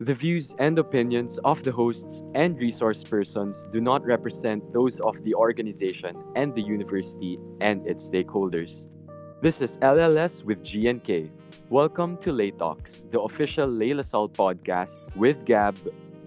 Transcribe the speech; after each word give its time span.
The 0.00 0.12
views 0.12 0.56
and 0.58 0.76
opinions 0.80 1.38
of 1.44 1.62
the 1.62 1.70
hosts 1.70 2.24
and 2.34 2.58
resource 2.58 3.04
persons 3.04 3.68
do 3.70 3.80
not 3.80 4.04
represent 4.04 4.72
those 4.72 4.98
of 4.98 5.22
the 5.22 5.36
organization 5.36 6.16
and 6.34 6.52
the 6.52 6.62
university 6.62 7.38
and 7.60 7.86
its 7.86 8.10
stakeholders. 8.10 8.86
This 9.40 9.60
is 9.60 9.78
LLS 9.78 10.42
with 10.42 10.64
GNK. 10.64 11.30
Welcome 11.70 12.16
to 12.22 12.32
Lay 12.32 12.50
Talks, 12.50 13.04
the 13.12 13.20
official 13.20 13.68
Lay 13.68 13.90
Lasal 13.90 14.32
podcast 14.32 14.98
with 15.14 15.44
Gab. 15.44 15.78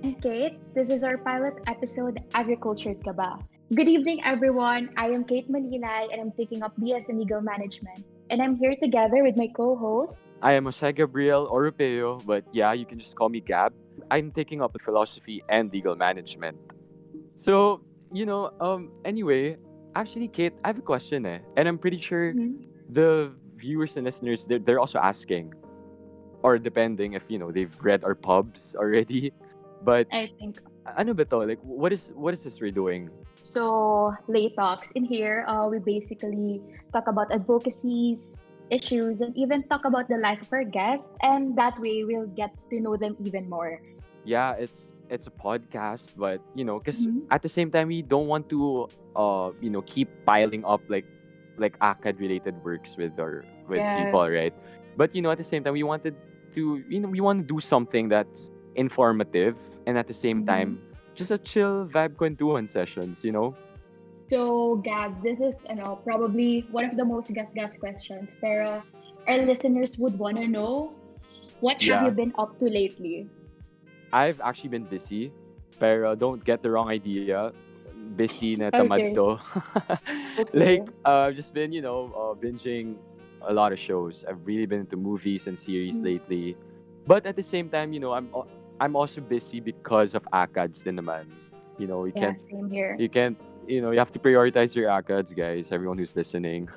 And 0.02 0.16
Kate, 0.22 0.58
this 0.74 0.88
is 0.88 1.04
our 1.04 1.18
pilot 1.18 1.56
episode, 1.68 2.24
AgriCULTURED 2.36 3.04
ka 3.04 3.12
ba? 3.12 3.38
Good 3.76 3.90
evening, 3.90 4.24
everyone. 4.24 4.92
I 4.96 5.08
am 5.08 5.26
Kate 5.26 5.52
Malilay, 5.52 6.08
and 6.14 6.22
I'm 6.22 6.32
taking 6.32 6.64
up 6.64 6.72
BS 6.80 7.10
in 7.10 7.20
Legal 7.20 7.42
Management. 7.42 8.06
And 8.30 8.42
I'm 8.42 8.56
here 8.56 8.78
together 8.82 9.24
with 9.24 9.36
my 9.36 9.52
co-host, 9.52 10.16
I 10.42 10.54
am 10.54 10.66
Jose 10.66 10.92
Gabriel 10.94 11.48
Oropeo, 11.50 12.20
but 12.26 12.46
yeah, 12.54 12.74
you 12.74 12.86
can 12.86 13.00
just 13.00 13.16
call 13.16 13.30
me 13.30 13.42
Gab. 13.42 13.74
I'm 14.12 14.32
taking 14.32 14.62
up 14.62 14.76
philosophy 14.84 15.44
and 15.50 15.72
legal 15.74 15.96
management. 15.96 16.58
So, 17.36 17.82
you 18.14 18.26
know, 18.26 18.52
um, 18.62 18.92
anyway, 19.06 19.58
actually, 19.96 20.28
Kate, 20.28 20.54
I 20.64 20.68
have 20.70 20.78
a 20.78 20.86
question, 20.86 21.26
eh? 21.26 21.40
And 21.58 21.68
I'm 21.68 21.78
pretty 21.78 22.00
sure 22.00 22.34
Mhm. 22.34 22.70
the 22.90 23.34
viewers 23.58 23.98
and 23.98 24.06
listeners, 24.06 24.46
they're, 24.46 24.60
they're 24.62 24.80
also 24.80 25.00
asking, 25.02 25.54
or 26.44 26.58
depending 26.62 27.14
if, 27.14 27.26
you 27.28 27.40
know, 27.40 27.52
they've 27.52 27.74
read 27.82 28.04
our 28.06 28.16
pubs 28.16 28.76
already. 28.78 29.34
But, 29.86 30.10
I 30.12 30.30
think. 30.42 30.58
ano 30.98 31.14
ba 31.14 31.26
to? 31.30 31.46
Like, 31.46 31.62
what 31.62 31.94
is, 31.94 32.10
what 32.18 32.34
is 32.34 32.42
this 32.42 32.58
we're 32.58 32.74
doing? 32.74 33.10
So, 33.46 34.14
Lay 34.28 34.50
Talks. 34.58 34.90
In 34.98 35.06
here, 35.06 35.46
uh, 35.46 35.70
we 35.70 35.78
basically 35.78 36.62
talk 36.94 37.06
about 37.06 37.30
advocacies, 37.30 38.26
issues, 38.72 39.22
and 39.22 39.36
even 39.38 39.64
talk 39.68 39.86
about 39.86 40.08
the 40.10 40.18
life 40.18 40.42
of 40.42 40.50
our 40.52 40.64
guests. 40.66 41.12
And 41.22 41.56
that 41.58 41.80
way, 41.80 42.04
we'll 42.06 42.28
get 42.36 42.52
to 42.72 42.80
know 42.82 42.98
them 42.98 43.16
even 43.20 43.50
more. 43.50 43.80
yeah 44.24 44.54
it's 44.58 44.86
it's 45.10 45.28
a 45.28 45.32
podcast 45.32 46.14
but 46.16 46.42
you 46.54 46.64
know 46.64 46.80
because 46.80 47.08
Mhm. 47.08 47.28
at 47.32 47.42
the 47.42 47.50
same 47.50 47.72
time 47.72 47.88
we 47.88 48.02
don't 48.02 48.28
want 48.28 48.50
to 48.50 48.88
uh 49.16 49.52
you 49.60 49.70
know 49.70 49.82
keep 49.84 50.10
piling 50.26 50.64
up 50.66 50.82
like 50.90 51.06
like 51.58 51.76
acad 51.82 52.20
related 52.20 52.56
works 52.64 52.96
with 52.98 53.18
our 53.20 53.46
with 53.68 53.84
people 53.94 54.28
right 54.30 54.54
but 54.96 55.14
you 55.16 55.22
know 55.22 55.32
at 55.32 55.38
the 55.38 55.44
same 55.44 55.64
time 55.64 55.74
we 55.74 55.84
wanted 55.84 56.16
to 56.54 56.84
you 56.88 57.00
know 57.00 57.10
we 57.10 57.20
want 57.22 57.40
to 57.40 57.46
do 57.54 57.60
something 57.60 58.08
that's 58.10 58.52
informative 58.76 59.58
and 59.88 59.98
at 59.98 60.08
the 60.08 60.14
same 60.14 60.44
Mhm. 60.44 60.44
time 60.44 60.80
just 61.16 61.32
a 61.32 61.38
chill 61.38 61.88
vibe 61.94 62.16
going 62.18 62.36
to 62.36 62.46
kwentuhan 62.46 62.68
sessions 62.70 63.24
you 63.24 63.32
know 63.32 63.56
So, 64.30 64.78
Gab, 64.84 65.24
this 65.24 65.42
is 65.42 65.66
you 65.70 65.76
know, 65.76 66.02
probably 66.04 66.68
one 66.72 66.86
of 66.86 66.96
the 66.98 67.06
most 67.06 67.32
gas-gas 67.34 67.78
questions. 67.78 68.30
Pero 68.42 68.84
our 69.28 69.46
listeners 69.46 69.98
would 70.00 70.18
want 70.20 70.38
to 70.38 70.48
know, 70.48 70.96
what 71.60 71.78
Yeah. 71.80 72.02
have 72.02 72.02
you 72.04 72.12
been 72.12 72.34
up 72.38 72.58
to 72.60 72.66
lately? 72.66 73.30
I've 74.14 74.40
actually 74.42 74.70
been 74.70 74.86
busy 74.86 75.32
pero 75.80 76.16
don't 76.16 76.44
get 76.44 76.64
the 76.64 76.72
wrong 76.72 76.90
idea 76.90 77.44
busy 78.16 78.56
na 78.56 78.72
Okay. 78.74 79.16
to 79.16 79.38
Okay. 80.38 80.54
like 80.54 80.84
uh, 81.06 81.28
I've 81.30 81.36
just 81.36 81.54
been 81.54 81.72
you 81.72 81.82
know 81.82 82.12
uh, 82.16 82.34
binging 82.36 82.98
a 83.48 83.54
lot 83.54 83.72
of 83.72 83.80
shows. 83.80 84.24
I've 84.28 84.46
really 84.46 84.66
been 84.66 84.82
into 84.82 84.98
movies 84.98 85.48
and 85.48 85.58
series 85.58 86.02
Mm. 86.02 86.04
lately, 86.04 86.56
but 87.06 87.26
at 87.26 87.36
the 87.36 87.44
same 87.44 87.70
time, 87.70 87.94
you 87.94 88.00
know, 88.00 88.14
I'm 88.14 88.30
I'm 88.80 88.96
also 88.96 89.22
busy 89.22 89.60
because 89.60 90.16
of 90.16 90.24
ACADS 90.34 90.84
din 90.84 90.98
naman. 90.98 91.26
You 91.78 91.88
know, 91.88 92.06
you 92.06 92.14
Yeah, 92.16 92.34
can't 92.34 92.38
same 92.38 92.70
here. 92.70 93.00
you 93.00 93.10
can't 93.10 93.38
you 93.68 93.82
know 93.82 93.92
you 93.92 94.00
have 94.00 94.12
to 94.14 94.20
prioritize 94.20 94.76
your 94.76 94.90
ACADS, 94.90 95.36
guys. 95.36 95.72
Everyone 95.72 95.98
who's 95.98 96.16
listening. 96.16 96.70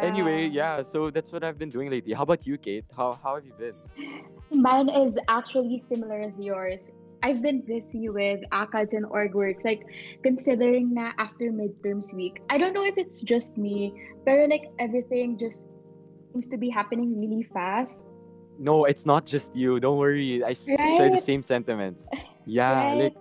Anyway, 0.00 0.46
yeah. 0.46 0.82
So 0.82 1.10
that's 1.10 1.32
what 1.32 1.42
I've 1.42 1.58
been 1.58 1.70
doing 1.70 1.90
lately. 1.90 2.12
How 2.12 2.22
about 2.22 2.46
you, 2.46 2.56
Kate? 2.58 2.84
How 2.96 3.18
how 3.22 3.34
have 3.36 3.44
you 3.44 3.52
been? 3.58 3.74
Mine 4.50 4.88
is 4.88 5.18
actually 5.28 5.78
similar 5.78 6.20
as 6.20 6.32
yours. 6.38 6.80
I've 7.22 7.42
been 7.42 7.62
busy 7.66 8.08
with 8.08 8.40
ACADS 8.52 8.92
and 8.92 9.04
org 9.06 9.34
works, 9.34 9.64
like 9.64 9.82
considering 10.22 10.94
na 10.94 11.12
after 11.18 11.50
midterms 11.50 12.14
week. 12.14 12.40
I 12.48 12.58
don't 12.58 12.72
know 12.72 12.84
if 12.84 12.96
it's 12.96 13.20
just 13.22 13.58
me, 13.58 13.92
but 14.24 14.48
like 14.48 14.62
everything 14.78 15.36
just 15.38 15.64
seems 16.32 16.48
to 16.48 16.56
be 16.56 16.70
happening 16.70 17.18
really 17.18 17.42
fast. 17.42 18.04
No, 18.58 18.84
it's 18.84 19.04
not 19.06 19.26
just 19.26 19.54
you. 19.54 19.80
Don't 19.80 19.98
worry. 19.98 20.42
I 20.44 20.50
s- 20.52 20.66
share 20.66 21.10
the 21.10 21.18
same 21.18 21.42
sentiments. 21.42 22.08
Yeah, 22.46 22.72
Right? 22.72 23.12
like 23.12 23.16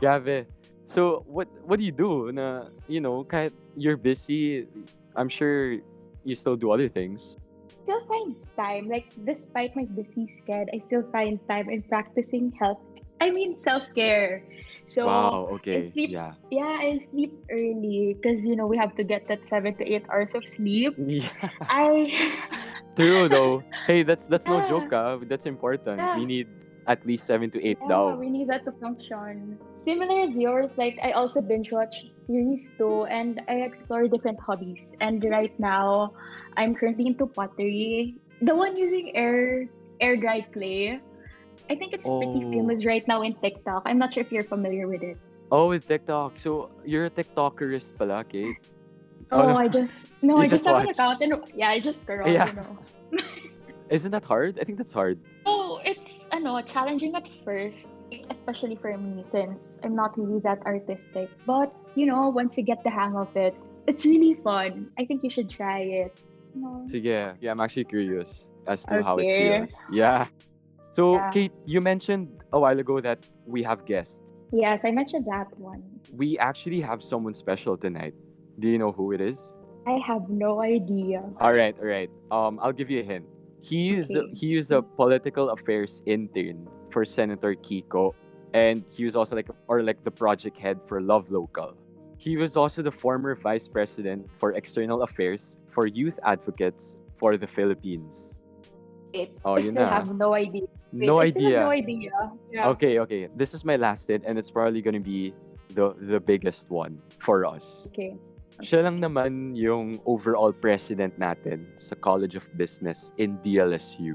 grabe. 0.00 0.46
So 0.92 1.24
what 1.24 1.48
what 1.64 1.80
do 1.80 1.84
you 1.84 1.92
do? 1.92 2.28
Na 2.32 2.68
you 2.84 3.00
know, 3.00 3.24
kahit 3.24 3.56
you're 3.76 3.96
busy, 3.96 4.68
I'm 5.16 5.32
sure 5.32 5.80
you 6.24 6.36
still 6.36 6.56
do 6.56 6.68
other 6.70 6.88
things. 6.92 7.40
Still 7.82 8.04
find 8.06 8.36
time, 8.54 8.92
like 8.92 9.08
despite 9.24 9.74
my 9.74 9.88
busy 9.88 10.28
schedule, 10.44 10.68
I 10.68 10.84
still 10.86 11.02
find 11.10 11.40
time 11.48 11.72
in 11.72 11.80
practicing 11.88 12.52
health. 12.60 12.78
I 13.24 13.32
mean 13.32 13.56
self 13.56 13.88
care. 13.96 14.44
So 14.84 15.08
wow. 15.08 15.48
Okay. 15.58 15.80
sleep- 15.80 16.12
Yeah. 16.12 16.36
yeah, 16.52 16.76
I 16.84 16.98
sleep 17.00 17.32
early 17.48 18.12
because 18.18 18.44
you 18.44 18.54
know 18.54 18.68
we 18.68 18.76
have 18.76 18.92
to 19.00 19.04
get 19.06 19.24
that 19.32 19.48
seven 19.48 19.72
to 19.80 19.84
eight 19.88 20.04
hours 20.12 20.36
of 20.36 20.44
sleep. 20.44 20.92
Yeah. 21.00 21.32
I 21.72 22.12
True 22.94 23.32
though. 23.32 23.64
Hey, 23.88 24.04
that's 24.04 24.28
that's 24.28 24.44
no 24.44 24.60
joke. 24.68 24.92
Ah. 24.92 25.16
That's 25.24 25.48
important. 25.48 25.96
Yeah. 25.96 26.20
We 26.20 26.28
need 26.28 26.48
at 26.86 27.04
least 27.06 27.26
seven 27.26 27.50
to 27.50 27.58
eight 27.62 27.78
Yeah, 27.82 27.88
daw. 27.88 28.14
we 28.16 28.28
need 28.28 28.48
that 28.48 28.64
to 28.64 28.72
function. 28.72 29.58
Similar 29.76 30.26
as 30.28 30.36
yours, 30.36 30.76
like 30.78 30.98
I 31.02 31.12
also 31.12 31.40
binge 31.40 31.70
watch 31.70 31.94
series 32.26 32.74
too, 32.76 33.04
and 33.06 33.40
I 33.48 33.62
explore 33.62 34.08
different 34.08 34.40
hobbies. 34.40 34.92
And 35.00 35.22
right 35.30 35.54
now, 35.60 36.14
I'm 36.56 36.74
currently 36.74 37.06
into 37.06 37.26
pottery. 37.26 38.16
The 38.42 38.54
one 38.54 38.76
using 38.76 39.14
air 39.14 39.66
air 40.00 40.16
dry 40.16 40.40
clay. 40.52 40.98
I 41.70 41.74
think 41.78 41.94
it's 41.94 42.02
pretty 42.04 42.42
Oh. 42.42 42.50
famous 42.50 42.84
right 42.84 43.06
now 43.06 43.22
in 43.22 43.34
TikTok. 43.38 43.86
I'm 43.86 43.98
not 43.98 44.12
sure 44.14 44.22
if 44.26 44.32
you're 44.32 44.44
familiar 44.50 44.88
with 44.88 45.02
it. 45.02 45.16
Oh, 45.52 45.68
with 45.68 45.86
TikTok. 45.86 46.40
So 46.42 46.70
you're 46.84 47.06
a 47.06 47.10
TikTokerist 47.10 47.94
pala, 47.96 48.24
Kate. 48.24 48.56
Oh, 49.30 49.46
no. 49.46 49.56
I 49.56 49.68
just 49.68 49.96
no, 50.20 50.36
I 50.42 50.48
just, 50.50 50.64
just 50.64 50.66
have 50.66 50.82
an 50.82 50.90
account 50.90 51.22
and 51.22 51.38
yeah, 51.54 51.70
I 51.70 51.78
just 51.78 52.02
scroll. 52.02 52.26
Yeah. 52.26 52.50
You 52.50 52.58
know. 52.58 52.72
Isn't 53.90 54.10
that 54.10 54.24
hard? 54.24 54.58
I 54.58 54.64
think 54.64 54.78
that's 54.78 54.90
hard. 54.92 55.20
Oh, 55.46 55.80
it's 55.84 56.01
ano, 56.42 56.60
challenging 56.62 57.14
at 57.14 57.28
first, 57.44 57.88
especially 58.30 58.74
for 58.74 58.96
me 58.98 59.22
since 59.22 59.78
I'm 59.84 59.94
not 59.94 60.18
really 60.18 60.40
that 60.42 60.58
artistic. 60.66 61.30
But, 61.46 61.72
you 61.94 62.06
know, 62.06 62.28
once 62.28 62.58
you 62.58 62.64
get 62.64 62.82
the 62.82 62.90
hang 62.90 63.14
of 63.16 63.30
it, 63.36 63.54
it's 63.86 64.04
really 64.04 64.34
fun. 64.42 64.90
I 64.98 65.04
think 65.04 65.22
you 65.22 65.30
should 65.30 65.50
try 65.50 65.80
it. 65.80 66.18
No. 66.54 66.84
So 66.90 66.96
yeah, 66.98 67.34
yeah, 67.40 67.50
I'm 67.52 67.60
actually 67.60 67.84
curious 67.84 68.46
as 68.66 68.82
to 68.84 69.02
how 69.02 69.18
it 69.18 69.26
feels. 69.26 69.70
Yeah. 69.90 70.26
So 70.90 71.14
Yeah. 71.14 71.30
Kate, 71.30 71.52
you 71.64 71.80
mentioned 71.80 72.28
a 72.52 72.60
while 72.60 72.78
ago 72.78 73.00
that 73.00 73.24
we 73.46 73.62
have 73.62 73.86
guests. 73.86 74.20
Yes, 74.52 74.84
I 74.84 74.90
mentioned 74.90 75.24
that 75.30 75.48
one. 75.56 75.82
We 76.12 76.36
actually 76.38 76.82
have 76.82 77.02
someone 77.02 77.34
special 77.34 77.78
tonight. 77.78 78.12
Do 78.60 78.68
you 78.68 78.76
know 78.76 78.92
who 78.92 79.12
it 79.12 79.20
is? 79.20 79.38
I 79.86 79.98
have 80.06 80.28
no 80.28 80.60
idea. 80.60 81.24
All 81.40 81.54
right, 81.54 81.74
all 81.80 81.88
right. 81.88 82.10
Um, 82.30 82.60
I'll 82.60 82.76
give 82.76 82.90
you 82.90 83.00
a 83.00 83.02
hint. 83.02 83.24
He 83.62 83.94
is 83.94 84.10
Okay. 84.10 84.26
he 84.34 84.56
is 84.58 84.70
a 84.74 84.82
political 84.82 85.50
affairs 85.54 86.02
intern 86.04 86.66
for 86.90 87.04
Senator 87.06 87.54
Kiko, 87.54 88.12
and 88.52 88.82
he 88.90 89.04
was 89.06 89.14
also 89.16 89.36
like 89.38 89.48
or 89.68 89.82
like 89.82 90.02
the 90.04 90.10
project 90.10 90.58
head 90.58 90.78
for 90.86 91.00
Love 91.00 91.30
Local. 91.30 91.78
He 92.18 92.36
was 92.36 92.56
also 92.56 92.82
the 92.82 92.90
former 92.92 93.34
vice 93.34 93.66
president 93.66 94.26
for 94.38 94.52
external 94.54 95.02
affairs 95.02 95.54
for 95.70 95.86
youth 95.86 96.18
advocates 96.26 96.96
for 97.18 97.36
the 97.38 97.46
Philippines. 97.46 98.34
Wait, 99.14 99.30
Oh, 99.44 99.54
I 99.54 99.58
yun 99.62 99.74
still 99.74 99.86
na. 99.86 99.94
have 100.02 100.10
no 100.14 100.34
idea. 100.34 100.66
Wait, 100.92 101.06
no 101.06 101.18
I 101.18 101.30
idea. 101.30 101.60
no 101.60 101.70
idea. 101.70 102.10
Yeah. 102.50 102.68
Okay, 102.74 102.98
okay. 103.00 103.28
This 103.36 103.54
is 103.54 103.64
my 103.64 103.76
last 103.76 104.08
hit, 104.08 104.22
and 104.26 104.38
it's 104.38 104.50
probably 104.50 104.82
gonna 104.82 105.00
be 105.02 105.34
the 105.74 105.94
the 106.10 106.18
biggest 106.20 106.68
one 106.70 106.98
for 107.22 107.46
us. 107.46 107.86
Okay. 107.94 108.16
Siya 108.62 108.86
lang 108.86 109.02
naman 109.02 109.58
yung 109.58 109.98
overall 110.06 110.54
president 110.54 111.18
natin 111.18 111.66
sa 111.74 111.98
College 111.98 112.38
of 112.38 112.46
Business 112.54 113.10
in 113.18 113.34
DLSU. 113.42 114.14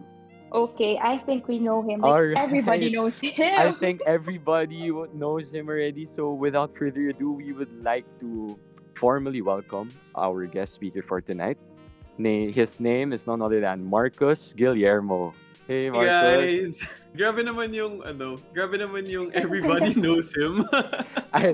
Okay, 0.56 0.96
I 1.04 1.20
think 1.28 1.52
we 1.52 1.60
know 1.60 1.84
him. 1.84 2.00
Like, 2.00 2.08
Alright. 2.08 2.40
everybody 2.40 2.88
knows 2.88 3.20
him. 3.24 3.36
I 3.60 3.76
think 3.76 4.00
everybody 4.08 4.88
knows 5.12 5.52
him 5.52 5.68
already. 5.68 6.08
So 6.08 6.32
without 6.32 6.72
further 6.80 7.12
ado, 7.12 7.36
we 7.36 7.52
would 7.52 7.84
like 7.84 8.08
to 8.24 8.56
formally 8.96 9.44
welcome 9.44 9.92
our 10.16 10.48
guest 10.48 10.80
speaker 10.80 11.04
for 11.04 11.20
tonight. 11.20 11.60
His 12.18 12.80
name 12.80 13.12
is 13.12 13.28
none 13.28 13.44
other 13.44 13.60
than 13.60 13.84
Marcus 13.84 14.56
Guillermo. 14.56 15.36
Hey, 15.68 15.90
Marcus. 15.92 16.08
guys! 16.08 16.74
Grabe 17.18 17.44
naman 17.44 17.74
yung 17.76 18.00
ano, 18.06 18.38
grabe 18.56 18.78
naman 18.80 19.04
yung 19.10 19.34
everybody 19.36 19.92
knows 20.00 20.32
him. 20.32 20.64
Ay, 21.36 21.50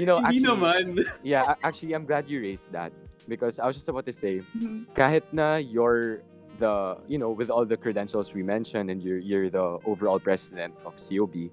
you 0.00 0.06
know, 0.06 0.22
Hindi 0.22 0.40
actually, 0.40 0.48
naman. 0.48 0.84
yeah, 1.26 1.54
actually, 1.66 1.92
I'm 1.92 2.06
glad 2.06 2.24
you 2.30 2.40
raised 2.40 2.70
that 2.72 2.88
because 3.28 3.58
I 3.58 3.66
was 3.66 3.74
just 3.76 3.90
about 3.90 4.06
to 4.06 4.14
say, 4.14 4.40
Mhm. 4.56 4.86
kahit 4.96 5.26
na 5.34 5.58
you're 5.60 6.22
the, 6.62 6.96
you 7.10 7.18
know, 7.18 7.34
with 7.34 7.50
all 7.50 7.66
the 7.66 7.76
credentials 7.76 8.30
we 8.32 8.46
mentioned 8.46 8.88
and 8.88 9.02
you're, 9.02 9.18
you're 9.18 9.50
the 9.50 9.82
overall 9.84 10.22
president 10.22 10.72
of 10.86 10.94
COB, 10.96 11.50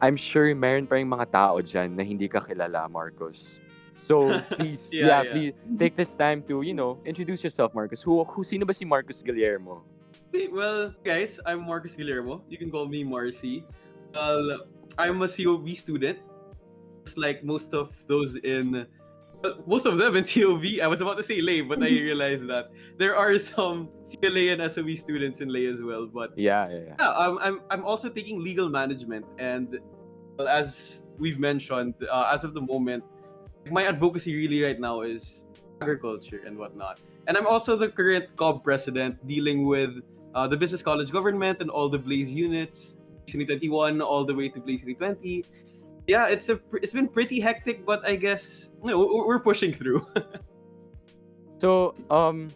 I'm 0.00 0.14
sure 0.16 0.48
meron 0.54 0.86
pa 0.86 0.96
rin 1.02 1.10
mga 1.10 1.28
tao 1.34 1.58
dyan 1.60 1.98
na 1.98 2.06
hindi 2.06 2.30
ka 2.30 2.40
kilala, 2.46 2.86
Marcos. 2.88 3.58
So, 4.00 4.38
please, 4.54 4.86
yeah, 4.94 5.02
Yeah, 5.02 5.22
yeah. 5.22 5.32
please 5.34 5.54
take 5.82 5.96
this 5.98 6.14
time 6.14 6.46
to, 6.46 6.62
you 6.62 6.72
know, 6.78 7.02
introduce 7.04 7.42
yourself, 7.42 7.74
Marcos. 7.74 8.00
Who, 8.06 8.22
who 8.22 8.44
sino 8.46 8.62
ba 8.64 8.72
si 8.72 8.86
Marcos 8.86 9.18
Guillermo? 9.18 9.82
Well, 10.34 10.92
guys, 11.04 11.38
I'm 11.46 11.64
Marcus 11.64 11.94
Guillermo. 11.94 12.42
You 12.48 12.58
can 12.58 12.68
call 12.68 12.88
me 12.88 13.04
Marcy. 13.04 13.62
Well, 14.14 14.66
I'm 14.98 15.22
a 15.22 15.28
COB 15.28 15.68
student. 15.76 16.18
Just 17.04 17.16
like 17.16 17.44
most 17.44 17.72
of 17.72 17.94
those 18.08 18.34
in 18.42 18.84
most 19.64 19.86
of 19.86 19.96
them 19.96 20.16
in 20.16 20.24
COB. 20.34 20.82
I 20.82 20.88
was 20.88 21.00
about 21.00 21.18
to 21.18 21.22
say 21.22 21.40
lay, 21.40 21.60
but 21.60 21.78
I 21.78 21.86
realized 22.10 22.48
that 22.48 22.72
there 22.98 23.14
are 23.14 23.38
some 23.38 23.90
CLA 24.10 24.50
and 24.50 24.58
SOB 24.66 24.96
students 24.96 25.40
in 25.40 25.54
lay 25.54 25.66
as 25.66 25.82
well. 25.82 26.10
But 26.10 26.36
Yeah, 26.36 26.66
yeah, 26.68 26.82
yeah. 26.82 26.94
yeah, 26.98 27.10
um, 27.14 27.38
I'm 27.40 27.60
I'm 27.70 27.84
also 27.86 28.08
taking 28.08 28.42
legal 28.42 28.68
management, 28.68 29.26
and 29.38 29.78
well, 30.34 30.48
as 30.48 31.04
we've 31.16 31.38
mentioned, 31.38 31.94
uh, 32.10 32.34
as 32.34 32.42
of 32.42 32.54
the 32.54 32.60
moment, 32.60 33.04
my 33.70 33.86
advocacy 33.86 34.34
really 34.34 34.66
right 34.66 34.80
now 34.80 35.02
is 35.02 35.44
agriculture 35.80 36.42
and 36.44 36.58
whatnot. 36.58 36.98
And 37.28 37.38
I'm 37.38 37.46
also 37.46 37.76
the 37.76 37.88
current 37.88 38.34
COB 38.34 38.64
president, 38.64 39.22
dealing 39.28 39.64
with 39.64 40.02
uh, 40.34 40.46
the 40.46 40.56
business 40.56 40.82
college 40.82 41.10
government 41.10 41.60
and 41.60 41.70
all 41.70 41.88
the 41.88 41.98
Blaze 41.98 42.32
units, 42.32 42.96
Blaze 43.32 43.46
21 43.46 44.00
all 44.00 44.24
the 44.24 44.34
way 44.34 44.48
to 44.48 44.60
Blaze 44.60 44.82
20. 44.82 45.44
Yeah, 46.06 46.26
it's 46.28 46.50
a 46.50 46.60
it's 46.82 46.92
been 46.92 47.08
pretty 47.08 47.40
hectic, 47.40 47.86
but 47.86 48.04
I 48.06 48.16
guess 48.16 48.68
you 48.84 48.90
know, 48.90 48.98
we're 48.98 49.26
we're 49.26 49.40
pushing 49.40 49.72
through. 49.72 50.06
So, 51.58 51.94
um, 52.10 52.48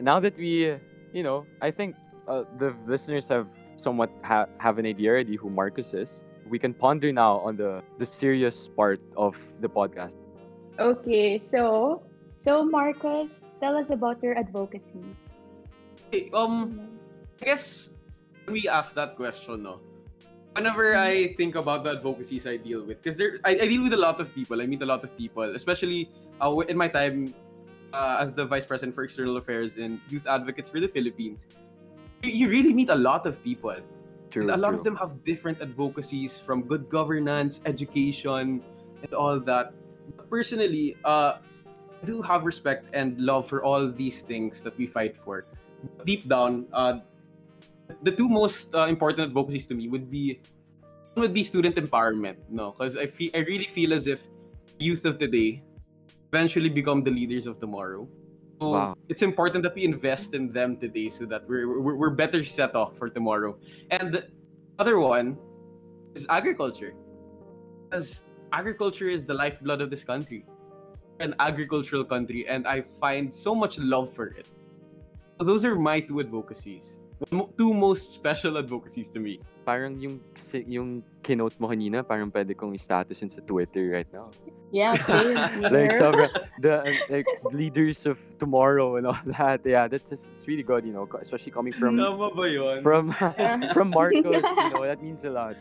now 0.00 0.18
that 0.18 0.36
we, 0.36 0.74
you 1.12 1.22
know, 1.22 1.46
I 1.60 1.70
think 1.70 1.94
uh, 2.26 2.44
the 2.58 2.74
listeners 2.86 3.28
have 3.28 3.46
somewhat 3.76 4.10
ha- 4.24 4.48
have 4.58 4.78
an 4.78 4.86
idea 4.86 5.10
already 5.10 5.36
who 5.36 5.50
Marcus 5.50 5.94
is. 5.94 6.20
We 6.48 6.58
can 6.58 6.74
ponder 6.74 7.12
now 7.12 7.38
on 7.46 7.56
the 7.56 7.82
the 7.98 8.06
serious 8.06 8.68
part 8.74 9.00
of 9.16 9.36
the 9.60 9.68
podcast. 9.68 10.16
Okay, 10.80 11.38
so 11.38 12.02
so 12.40 12.64
Marcus, 12.64 13.38
tell 13.60 13.76
us 13.76 13.90
about 13.90 14.22
your 14.22 14.36
advocacy. 14.38 15.14
Okay, 16.08 16.30
um, 16.32 16.80
I 17.42 17.44
guess 17.44 17.90
when 18.44 18.54
we 18.54 18.66
ask 18.66 18.94
that 18.94 19.14
question, 19.16 19.62
no, 19.62 19.80
whenever 20.56 20.96
I 20.96 21.34
think 21.34 21.54
about 21.54 21.84
the 21.84 21.90
advocacies 21.90 22.46
I 22.46 22.56
deal 22.56 22.80
with, 22.80 23.02
because 23.02 23.18
there, 23.18 23.36
I, 23.44 23.60
I 23.60 23.66
deal 23.68 23.82
with 23.82 23.92
a 23.92 24.00
lot 24.00 24.18
of 24.18 24.34
people. 24.34 24.62
I 24.62 24.66
meet 24.66 24.80
a 24.80 24.86
lot 24.86 25.04
of 25.04 25.14
people, 25.18 25.54
especially 25.54 26.08
uh, 26.40 26.56
in 26.64 26.78
my 26.78 26.88
time 26.88 27.34
uh, 27.92 28.18
as 28.20 28.32
the 28.32 28.46
vice 28.46 28.64
president 28.64 28.94
for 28.94 29.04
external 29.04 29.36
affairs 29.36 29.76
and 29.76 30.00
youth 30.08 30.26
advocates 30.26 30.70
for 30.70 30.80
the 30.80 30.88
Philippines. 30.88 31.46
You, 32.22 32.30
you 32.30 32.48
really 32.48 32.72
meet 32.72 32.88
a 32.88 32.96
lot 32.96 33.26
of 33.26 33.44
people. 33.44 33.76
True. 34.30 34.42
And 34.42 34.50
a 34.50 34.56
lot 34.56 34.70
true. 34.70 34.78
of 34.78 34.84
them 34.84 34.96
have 34.96 35.24
different 35.24 35.60
advocacies 35.60 36.38
from 36.38 36.62
good 36.62 36.88
governance, 36.88 37.60
education, 37.66 38.64
and 39.02 39.12
all 39.12 39.38
that. 39.40 39.74
Personally, 40.30 40.96
uh, 41.04 41.36
I 42.02 42.06
do 42.06 42.22
have 42.22 42.44
respect 42.44 42.88
and 42.94 43.18
love 43.20 43.46
for 43.46 43.62
all 43.62 43.90
these 43.90 44.22
things 44.22 44.62
that 44.62 44.76
we 44.78 44.86
fight 44.86 45.16
for. 45.16 45.44
Deep 46.04 46.28
down, 46.28 46.66
uh, 46.72 46.98
the 48.02 48.12
two 48.12 48.28
most 48.28 48.74
uh, 48.74 48.86
important 48.86 49.28
advocacies 49.28 49.66
to 49.66 49.74
me 49.74 49.88
would 49.88 50.10
be 50.10 50.40
would 51.16 51.34
be 51.34 51.42
student 51.42 51.76
empowerment. 51.76 52.36
No, 52.48 52.72
because 52.72 52.96
I 52.96 53.06
feel 53.06 53.30
I 53.34 53.38
really 53.38 53.66
feel 53.66 53.92
as 53.92 54.06
if 54.06 54.26
youth 54.78 55.04
of 55.04 55.18
today 55.18 55.62
eventually 56.32 56.68
become 56.68 57.02
the 57.02 57.10
leaders 57.10 57.46
of 57.46 57.58
tomorrow. 57.58 58.06
So 58.60 58.70
Wow. 58.70 58.96
it's 59.08 59.22
important 59.22 59.62
that 59.62 59.74
we 59.74 59.84
invest 59.84 60.34
in 60.34 60.52
them 60.52 60.76
today 60.76 61.08
so 61.08 61.26
that 61.26 61.48
we're, 61.48 61.80
we're, 61.80 61.94
we're 61.94 62.10
better 62.10 62.44
set 62.44 62.74
off 62.74 62.96
for 62.98 63.08
tomorrow. 63.08 63.56
And 63.90 64.12
the 64.12 64.26
other 64.78 64.98
one 64.98 65.38
is 66.14 66.26
agriculture. 66.28 66.94
Because 67.88 68.22
agriculture 68.52 69.08
is 69.08 69.24
the 69.26 69.34
lifeblood 69.34 69.80
of 69.80 69.90
this 69.90 70.02
country. 70.02 70.44
An 71.20 71.34
agricultural 71.38 72.04
country, 72.04 72.46
and 72.48 72.66
I 72.66 72.82
find 72.82 73.34
so 73.34 73.54
much 73.54 73.78
love 73.78 74.12
for 74.12 74.26
it. 74.26 74.46
So 75.38 75.44
those 75.44 75.64
are 75.64 75.76
my 75.78 76.00
two 76.00 76.20
advocacies. 76.20 76.98
Two 77.58 77.74
most 77.74 78.12
special 78.12 78.58
advocacies 78.58 79.10
to 79.10 79.18
me. 79.18 79.40
Parang 79.66 79.98
yung 79.98 80.22
yung 80.66 81.02
keynote 81.22 81.54
mo 81.58 81.66
kanina, 81.70 82.02
parang 82.06 82.30
pwede 82.30 82.54
kong 82.54 82.78
status 82.78 83.18
yun 83.22 83.30
sa 83.30 83.42
Twitter 83.42 83.90
right 83.90 84.06
now. 84.14 84.30
Yeah, 84.70 84.94
same 85.02 85.38
Like 85.74 85.94
sobra, 85.98 86.30
the 86.62 86.98
like 87.10 87.26
leaders 87.50 88.06
of 88.06 88.18
tomorrow 88.38 88.96
and 88.98 89.06
all 89.06 89.18
that. 89.34 89.62
Yeah, 89.66 89.88
that's 89.88 90.10
just, 90.10 90.30
it's 90.30 90.46
really 90.46 90.62
good, 90.62 90.86
you 90.86 90.92
know, 90.92 91.08
especially 91.22 91.50
coming 91.50 91.72
from 91.74 91.98
Tama 91.98 92.30
ba 92.34 92.44
yun? 92.46 92.82
from 92.86 93.10
from 93.74 93.90
Marcus, 93.90 94.46
you 94.46 94.70
know, 94.70 94.86
that 94.86 95.02
means 95.02 95.22
a 95.26 95.30
lot. 95.30 95.56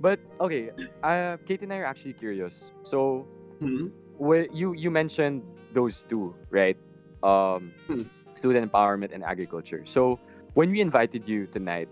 But 0.00 0.20
okay, 0.40 0.70
uh, 1.02 1.36
Kate 1.48 1.62
and 1.64 1.72
I 1.72 1.84
are 1.84 1.88
actually 1.88 2.16
curious. 2.20 2.68
So, 2.84 3.24
Hmm? 3.64 3.90
wh- 4.22 4.46
you 4.54 4.76
you 4.76 4.90
mentioned 4.92 5.42
those 5.74 6.04
two, 6.06 6.36
right? 6.52 6.76
Um, 7.24 7.74
Hmm. 7.90 8.06
Student 8.38 8.62
empowerment 8.70 9.10
and 9.12 9.22
agriculture. 9.26 9.82
So, 9.86 10.18
when 10.54 10.70
we 10.70 10.80
invited 10.80 11.28
you 11.28 11.46
tonight, 11.50 11.88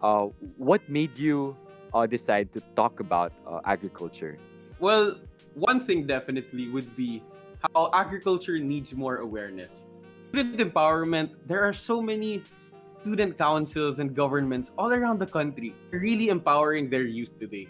uh, 0.00 0.30
what 0.56 0.80
made 0.88 1.18
you 1.18 1.56
uh, 1.92 2.06
decide 2.06 2.52
to 2.54 2.62
talk 2.74 3.00
about 3.00 3.32
uh, 3.46 3.60
agriculture? 3.66 4.38
Well, 4.78 5.18
one 5.54 5.84
thing 5.84 6.06
definitely 6.06 6.70
would 6.70 6.96
be 6.96 7.22
how 7.74 7.90
agriculture 7.92 8.58
needs 8.58 8.94
more 8.94 9.18
awareness. 9.18 9.84
Student 10.30 10.62
empowerment, 10.62 11.34
there 11.44 11.62
are 11.66 11.74
so 11.74 12.00
many 12.00 12.42
student 13.02 13.36
councils 13.36 13.98
and 13.98 14.14
governments 14.14 14.70
all 14.78 14.92
around 14.92 15.18
the 15.18 15.26
country 15.26 15.74
really 15.90 16.28
empowering 16.28 16.88
their 16.88 17.02
youth 17.02 17.32
today. 17.38 17.66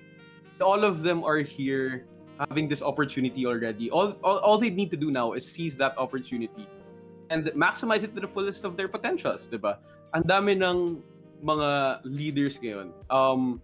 All 0.60 0.84
of 0.84 1.02
them 1.02 1.24
are 1.24 1.38
here 1.38 2.06
having 2.38 2.68
this 2.68 2.82
opportunity 2.82 3.46
already. 3.46 3.90
All, 3.90 4.12
all, 4.22 4.38
all 4.38 4.58
they 4.58 4.70
need 4.70 4.90
to 4.90 4.96
do 4.96 5.10
now 5.10 5.32
is 5.32 5.46
seize 5.46 5.76
that 5.78 5.96
opportunity 5.98 6.68
and 7.30 7.46
maximize 7.54 8.02
it 8.04 8.14
to 8.14 8.20
the 8.20 8.26
fullest 8.28 8.64
of 8.66 8.76
their 8.76 8.88
potentials, 8.88 9.46
di 9.46 9.56
ba? 9.56 9.78
Ang 10.12 10.26
dami 10.26 10.58
ng 10.58 10.98
mga 11.40 12.02
leaders 12.04 12.58
ngayon. 12.58 12.90
Um, 13.08 13.62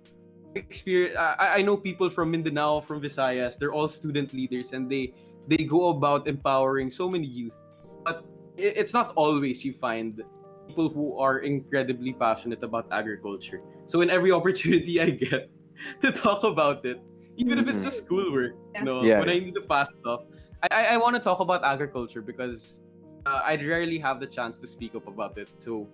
experience 0.54 1.18
I, 1.18 1.60
I 1.60 1.62
know 1.62 1.76
people 1.76 2.08
from 2.08 2.30
Mindanao, 2.30 2.80
from 2.80 3.02
Visayas, 3.02 3.58
they're 3.58 3.74
all 3.74 3.90
student 3.90 4.32
leaders 4.32 4.72
and 4.72 4.88
they 4.88 5.12
they 5.50 5.66
go 5.66 5.90
about 5.90 6.24
empowering 6.30 6.88
so 6.88 7.10
many 7.10 7.26
youth. 7.26 7.58
But 8.06 8.24
it's 8.56 8.94
not 8.94 9.12
always 9.20 9.66
you 9.66 9.74
find 9.74 10.22
people 10.70 10.88
who 10.88 11.18
are 11.18 11.44
incredibly 11.44 12.14
passionate 12.14 12.62
about 12.62 12.88
agriculture. 12.90 13.60
So 13.84 14.00
in 14.00 14.08
every 14.08 14.32
opportunity 14.38 15.02
I 15.02 15.10
get 15.10 15.50
to 16.00 16.08
talk 16.14 16.46
about 16.46 16.86
it, 16.86 17.02
even 17.36 17.58
if 17.58 17.68
it's 17.68 17.82
Mhm. 17.82 17.90
just 17.92 17.98
schoolwork, 18.06 18.56
you 18.78 18.86
know, 18.86 19.02
Yeah. 19.04 19.20
when 19.20 19.28
I 19.28 19.36
need 19.42 19.58
to 19.58 19.66
pass 19.68 19.92
stuff, 20.00 20.24
I 20.62 20.70
I, 20.72 20.82
I 20.94 20.96
want 20.96 21.18
to 21.18 21.20
talk 21.20 21.42
about 21.44 21.66
agriculture 21.66 22.24
because 22.24 22.80
uh, 23.26 23.42
I 23.44 23.56
rarely 23.56 23.98
have 23.98 24.20
the 24.20 24.26
chance 24.26 24.60
to 24.60 24.66
speak 24.66 24.94
up 24.94 25.08
about 25.08 25.36
it. 25.36 25.50
So 25.58 25.88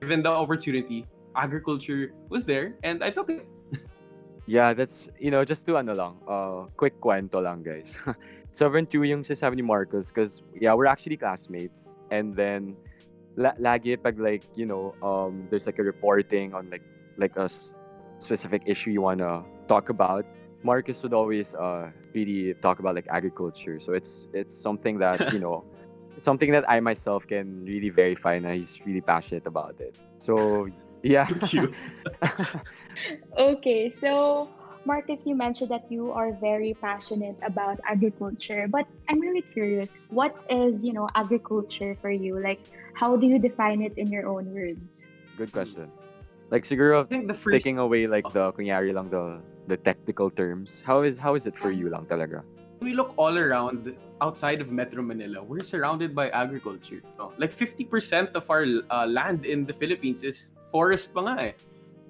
given 0.00 0.22
the 0.22 0.30
opportunity, 0.30 1.06
agriculture 1.34 2.12
was 2.28 2.44
there 2.44 2.74
and 2.84 3.02
I 3.02 3.10
took 3.10 3.30
it. 3.30 3.48
Yeah, 4.48 4.72
that's, 4.72 5.08
you 5.20 5.30
know, 5.30 5.44
just 5.44 5.66
to 5.66 5.76
ano 5.76 5.92
lang, 5.92 6.16
uh, 6.24 6.72
quick 6.80 6.98
kwento 7.04 7.36
lang, 7.36 7.60
guys. 7.60 7.92
Sobrang 8.56 8.88
true 8.88 9.04
yung 9.04 9.20
sinasabi 9.20 9.60
ni 9.60 9.62
Marcus 9.62 10.08
because, 10.08 10.40
yeah, 10.56 10.72
we're 10.72 10.88
actually 10.88 11.20
classmates. 11.20 11.92
And 12.10 12.32
then, 12.32 12.72
la- 13.36 13.60
lagi 13.60 14.00
pag 14.00 14.16
like, 14.16 14.48
you 14.56 14.64
know, 14.64 14.96
um, 15.04 15.44
there's 15.52 15.68
like 15.68 15.76
a 15.78 15.84
reporting 15.84 16.56
on 16.56 16.72
like, 16.72 16.80
like 17.20 17.36
a 17.36 17.52
s- 17.52 17.76
specific 18.24 18.64
issue 18.64 18.88
you 18.88 19.04
want 19.04 19.20
to 19.20 19.44
talk 19.68 19.90
about, 19.92 20.24
Marcus 20.64 21.02
would 21.04 21.12
always 21.12 21.52
uh, 21.52 21.92
really 22.16 22.56
talk 22.64 22.80
about 22.80 22.94
like 22.96 23.06
agriculture. 23.12 23.76
So 23.84 23.92
it's 23.92 24.24
it's 24.32 24.56
something 24.56 24.96
that, 25.04 25.28
you 25.28 25.40
know, 25.44 25.60
something 26.20 26.50
that 26.52 26.68
I 26.68 26.80
myself 26.80 27.26
can 27.26 27.64
really 27.64 27.90
verify 27.90 28.38
na 28.38 28.52
he's 28.52 28.78
really 28.84 29.00
passionate 29.00 29.46
about 29.46 29.80
it. 29.80 29.96
So, 30.18 30.68
yeah. 31.02 31.26
Thank 31.26 31.52
you. 31.52 31.72
Okay, 33.38 33.88
so 33.88 34.50
Marcus, 34.84 35.26
you 35.26 35.36
mentioned 35.36 35.70
that 35.70 35.86
you 35.86 36.10
are 36.10 36.32
very 36.32 36.74
passionate 36.74 37.36
about 37.46 37.78
agriculture, 37.86 38.66
but 38.66 38.86
I'm 39.08 39.20
really 39.20 39.42
curious, 39.42 39.98
what 40.10 40.34
is, 40.50 40.82
you 40.82 40.92
know, 40.92 41.08
agriculture 41.14 41.96
for 42.00 42.10
you? 42.10 42.42
Like, 42.42 42.58
how 42.94 43.14
do 43.14 43.26
you 43.26 43.38
define 43.38 43.82
it 43.82 43.94
in 43.96 44.10
your 44.10 44.26
own 44.26 44.52
words? 44.52 45.10
Good 45.36 45.52
question. 45.52 45.86
Like 46.50 46.64
siguro 46.64 47.04
I 47.04 47.06
think 47.06 47.28
the 47.28 47.34
first 47.34 47.60
taking 47.60 47.78
away 47.78 48.06
like 48.06 48.24
oh. 48.26 48.30
the 48.32 48.52
kunyari 48.56 48.92
lang 48.96 49.12
the 49.12 49.38
the 49.68 49.76
technical 49.76 50.30
terms. 50.32 50.80
How 50.82 51.04
is 51.04 51.20
how 51.20 51.36
is 51.36 51.44
it 51.44 51.54
for 51.60 51.70
you 51.70 51.92
lang 51.92 52.08
talaga? 52.08 52.40
We 52.80 52.92
look 52.94 53.14
all 53.16 53.36
around 53.36 53.96
outside 54.20 54.60
of 54.60 54.70
Metro 54.70 55.02
Manila, 55.02 55.42
we're 55.42 55.62
surrounded 55.62 56.14
by 56.14 56.30
agriculture. 56.30 57.02
no? 57.18 57.32
Like 57.38 57.52
50% 57.54 58.34
of 58.34 58.50
our 58.50 58.66
uh, 58.90 59.06
land 59.06 59.46
in 59.46 59.64
the 59.64 59.72
Philippines 59.72 60.22
is 60.22 60.50
forest 60.70 61.14
pa 61.14 61.22
nga 61.26 61.34
eh. 61.42 61.52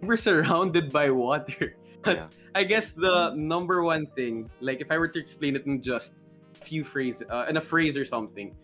We're 0.02 0.20
surrounded 0.20 0.92
by 0.92 1.10
water. 1.10 1.74
Yeah. 2.06 2.30
I 2.54 2.64
guess 2.64 2.92
the 2.92 3.34
number 3.34 3.82
one 3.82 4.06
thing, 4.14 4.48
like 4.60 4.80
if 4.80 4.90
I 4.90 4.96
were 4.96 5.08
to 5.08 5.18
explain 5.18 5.56
it 5.56 5.66
in 5.66 5.82
just 5.82 6.14
a 6.54 6.64
few 6.64 6.84
phrases, 6.84 7.26
uh, 7.28 7.46
in 7.48 7.58
a 7.58 7.60
phrase 7.60 7.96
or 7.96 8.06
something, 8.06 8.54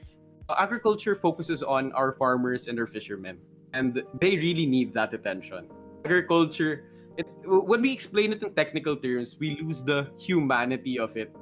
uh, 0.49 0.55
agriculture 0.59 1.15
focuses 1.15 1.63
on 1.63 1.93
our 1.93 2.13
farmers 2.13 2.69
and 2.69 2.79
our 2.79 2.87
fishermen, 2.87 3.37
and 3.75 4.03
they 4.21 4.39
really 4.39 4.67
need 4.67 4.95
that 4.95 5.13
attention. 5.13 5.69
Agriculture, 6.07 6.87
it, 7.19 7.27
when 7.45 7.83
we 7.83 7.93
explain 7.93 8.33
it 8.33 8.43
in 8.43 8.55
technical 8.55 8.97
terms, 8.97 9.37
we 9.39 9.59
lose 9.61 9.83
the 9.83 10.09
humanity 10.17 10.99
of 10.99 11.17
it. 11.17 11.35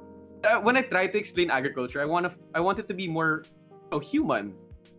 Uh, 0.43 0.59
when 0.59 0.75
I 0.75 0.81
try 0.81 1.07
to 1.07 1.17
explain 1.17 1.49
agriculture, 1.49 2.01
I 2.01 2.05
want 2.05 2.27
to, 2.27 2.35
I 2.53 2.59
want 2.59 2.77
it 2.79 2.87
to 2.89 2.93
be 2.93 3.07
more 3.07 3.43
know, 3.91 3.99
human. 3.99 4.53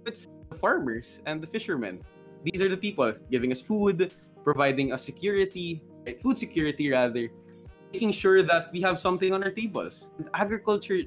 It's 0.06 0.28
the 0.48 0.56
farmers 0.56 1.20
and 1.26 1.42
the 1.42 1.46
fishermen. 1.46 2.00
These 2.44 2.62
are 2.62 2.68
the 2.68 2.76
people 2.76 3.12
giving 3.30 3.52
us 3.52 3.60
food, 3.60 4.14
providing 4.42 4.92
us 4.92 5.04
security, 5.04 5.82
right? 6.06 6.20
food 6.20 6.38
security 6.38 6.90
rather, 6.90 7.28
making 7.92 8.12
sure 8.12 8.42
that 8.42 8.72
we 8.72 8.80
have 8.80 8.98
something 8.98 9.32
on 9.32 9.42
our 9.44 9.50
tables. 9.50 10.08
And 10.18 10.28
agriculture, 10.32 11.02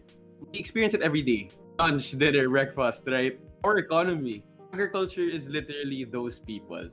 we 0.54 0.60
experience 0.60 0.94
it 0.94 1.02
every 1.02 1.22
day. 1.22 1.50
Lunch, 1.80 2.12
dinner, 2.12 2.50
breakfast, 2.50 3.04
right? 3.08 3.40
Our 3.64 3.78
economy. 3.80 4.44
Agriculture 4.74 5.26
is 5.26 5.48
literally 5.48 6.04
those 6.04 6.38
people. 6.38 6.90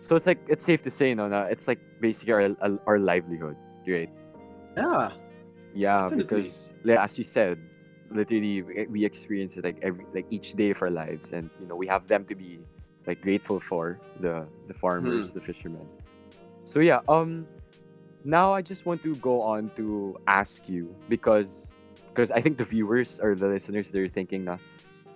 So 0.00 0.16
it's 0.16 0.26
like 0.26 0.40
it's 0.48 0.64
safe 0.64 0.82
to 0.82 0.90
say, 0.90 1.14
no, 1.14 1.28
no, 1.28 1.44
it's 1.44 1.68
like 1.68 1.78
basically 2.00 2.32
our 2.32 2.56
our, 2.60 2.80
our 2.86 2.98
livelihood, 2.98 3.56
right? 3.86 4.10
Yeah. 4.76 5.12
Yeah, 5.74 6.10
because 6.10 6.68
like, 6.84 6.98
as 6.98 7.18
you 7.18 7.24
said, 7.24 7.58
literally 8.10 8.62
we, 8.62 8.86
we 8.86 9.04
experience 9.04 9.56
it 9.56 9.64
like 9.64 9.78
every 9.82 10.06
like 10.12 10.26
each 10.30 10.52
day 10.54 10.70
of 10.70 10.82
our 10.82 10.90
lives, 10.90 11.32
and 11.32 11.50
you 11.60 11.66
know 11.66 11.76
we 11.76 11.86
have 11.86 12.06
them 12.08 12.24
to 12.26 12.34
be 12.34 12.60
like 13.06 13.20
grateful 13.20 13.60
for 13.60 13.98
the 14.20 14.46
the 14.68 14.74
farmers, 14.74 15.32
the 15.32 15.40
fishermen. 15.40 15.86
So 16.64 16.80
yeah, 16.80 17.00
um, 17.08 17.46
now 18.24 18.52
I 18.52 18.62
just 18.62 18.86
want 18.86 19.02
to 19.02 19.14
go 19.16 19.40
on 19.40 19.70
to 19.76 20.18
ask 20.26 20.62
you 20.68 20.94
because 21.08 21.66
because 22.12 22.30
I 22.30 22.40
think 22.40 22.58
the 22.58 22.64
viewers 22.64 23.18
or 23.22 23.34
the 23.34 23.48
listeners 23.48 23.86
they're 23.92 24.08
thinking 24.08 24.44
na, 24.44 24.58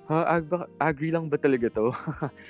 huh, 0.09 0.25
ag 0.29 0.49
agri 0.81 1.11
lang 1.11 1.29
ba 1.29 1.39
talaga 1.39 1.69
to? 1.75 1.93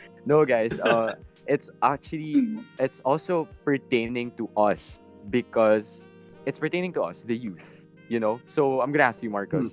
no, 0.27 0.45
guys, 0.45 0.79
uh, 0.79 1.17
it's 1.47 1.71
actually 1.83 2.61
it's 2.79 3.01
also 3.05 3.49
pertaining 3.65 4.31
to 4.37 4.49
us 4.57 5.01
because 5.31 6.03
it's 6.47 6.59
pertaining 6.59 6.93
to 6.95 7.03
us, 7.03 7.21
the 7.25 7.37
youth. 7.37 7.74
You 8.09 8.21
know, 8.21 8.41
so 8.49 8.81
I'm 8.81 8.93
gonna 8.93 9.05
ask 9.05 9.23
you, 9.23 9.31
Marcus. 9.31 9.73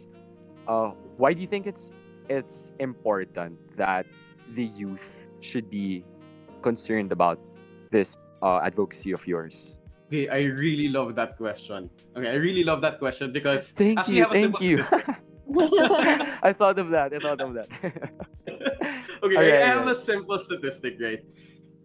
Uh, 0.67 0.91
why 1.17 1.33
do 1.33 1.41
you 1.41 1.47
think 1.47 1.67
it's 1.67 1.91
it's 2.29 2.63
important 2.79 3.57
that 3.77 4.05
the 4.55 4.63
youth 4.63 5.03
should 5.41 5.69
be 5.69 6.05
concerned 6.61 7.11
about 7.11 7.39
this 7.91 8.15
uh, 8.41 8.59
advocacy 8.59 9.11
of 9.11 9.25
yours? 9.27 9.75
Okay, 10.07 10.27
I 10.27 10.43
really 10.43 10.87
love 10.87 11.15
that 11.15 11.37
question. 11.37 11.89
Okay, 12.15 12.29
I 12.29 12.35
really 12.35 12.63
love 12.63 12.81
that 12.81 12.99
question 12.99 13.31
because 13.31 13.71
Thank 13.71 13.99
actually 13.99 14.17
you, 14.17 14.25
I 14.25 14.27
have 14.27 14.31
a 14.31 14.33
thank 14.33 14.59
simple 14.59 14.65
you. 14.65 14.83
statistic. 14.83 15.15
I 16.43 16.53
thought 16.53 16.79
of 16.79 16.89
that. 16.91 17.13
I 17.13 17.19
thought 17.19 17.41
of 17.41 17.53
that. 17.53 17.67
okay, 19.23 19.37
Okay, 19.37 19.61
I 19.61 19.65
have 19.65 19.81
okay. 19.83 19.91
a 19.91 19.95
simple 19.95 20.39
statistic, 20.39 20.97
right? 20.99 21.23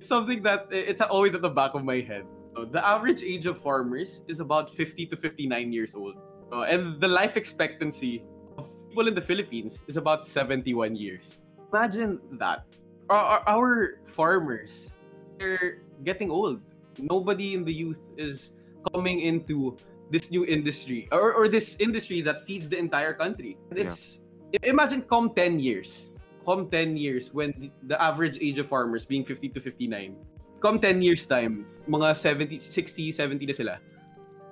Something 0.01 0.43
that 0.43 0.69
it's 0.71 1.01
always 1.01 1.35
at 1.35 1.43
the 1.43 1.51
back 1.51 1.75
of 1.75 1.85
my 1.85 2.01
head. 2.01 2.25
The 2.73 2.85
average 2.87 3.23
age 3.23 3.47
of 3.47 3.61
farmers 3.61 4.23
is 4.29 4.41
about 4.41 4.75
50 4.75 5.07
to 5.07 5.17
59 5.17 5.73
years 5.73 5.95
old. 5.95 6.17
Uh, 6.53 6.63
and 6.63 7.01
the 7.01 7.09
life 7.09 7.37
expectancy 7.37 8.23
of 8.57 8.69
people 8.89 9.09
in 9.09 9.15
the 9.15 9.21
Philippines 9.21 9.81
is 9.89 9.97
about 9.97 10.27
71 10.27 10.95
years. 10.95 11.41
Imagine 11.73 12.21
that. 12.39 12.65
Our, 13.11 13.43
our, 13.47 14.01
farmers, 14.07 14.91
they're 15.39 15.83
getting 16.05 16.31
old. 16.31 16.61
Nobody 16.99 17.55
in 17.55 17.65
the 17.65 17.73
youth 17.73 18.09
is 18.17 18.51
coming 18.95 19.21
into 19.21 19.77
this 20.11 20.31
new 20.31 20.45
industry 20.47 21.09
or, 21.13 21.35
or 21.35 21.49
this 21.49 21.77
industry 21.79 22.21
that 22.23 22.47
feeds 22.47 22.69
the 22.69 22.79
entire 22.79 23.13
country. 23.13 23.59
And 23.71 23.79
Yeah. 23.79 23.87
It's 23.87 24.21
imagine 24.63 25.03
come 25.03 25.35
10 25.35 25.59
years. 25.59 26.11
Come 26.47 26.71
10 26.71 26.97
years 26.97 27.35
when 27.35 27.53
the, 27.59 27.71
the 27.91 27.99
average 28.01 28.39
age 28.41 28.59
of 28.59 28.69
farmers 28.69 29.05
being 29.05 29.25
50 29.25 29.51
to 29.51 29.61
59. 29.61 30.15
Come 30.61 30.79
10 30.79 31.03
years 31.03 31.27
time, 31.27 31.67
mga 31.91 32.17
70, 32.17 32.59
60, 32.59 33.13
70 33.13 33.47
na 33.47 33.53
sila. 33.53 33.75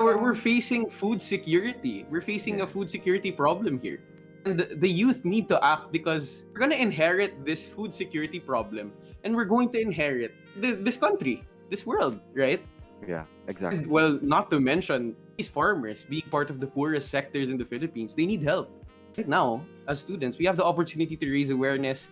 We're, 0.01 0.19
we're 0.19 0.35
facing 0.35 0.91
food 0.91 1.21
security. 1.23 2.07
We're 2.11 2.21
facing 2.21 2.61
a 2.63 2.67
food 2.67 2.91
security 2.91 3.31
problem 3.31 3.81
here. 3.81 4.01
And 4.45 4.59
the, 4.61 4.75
the 4.77 4.89
youth 4.89 5.25
need 5.25 5.49
to 5.49 5.65
act 5.65 5.93
because 5.93 6.45
we're 6.53 6.59
going 6.59 6.73
to 6.73 6.81
inherit 6.81 7.45
this 7.47 7.67
food 7.67 7.95
security 7.95 8.41
problem 8.41 8.93
and 9.23 9.35
we're 9.35 9.47
going 9.47 9.71
to 9.73 9.81
inherit 9.81 10.35
th- 10.61 10.79
this 10.83 10.97
country, 10.97 11.45
this 11.71 11.87
world, 11.87 12.21
right? 12.35 12.61
yeah, 13.09 13.25
exactly. 13.49 13.79
And 13.79 13.87
well, 13.87 14.19
not 14.23 14.51
to 14.51 14.61
mention 14.61 15.17
these 15.37 15.49
farmers 15.49 16.07
being 16.09 16.25
part 16.31 16.51
of 16.51 16.61
the 16.61 16.67
poorest 16.67 17.09
sectors 17.11 17.49
in 17.49 17.57
the 17.57 17.65
Philippines, 17.65 18.15
they 18.15 18.27
need 18.27 18.43
help. 18.43 18.71
Right 19.17 19.29
now, 19.29 19.65
as 19.89 20.01
students, 20.01 20.39
we 20.39 20.45
have 20.47 20.57
the 20.57 20.65
opportunity 20.65 21.17
to 21.17 21.31
raise 21.31 21.51
awareness, 21.51 22.09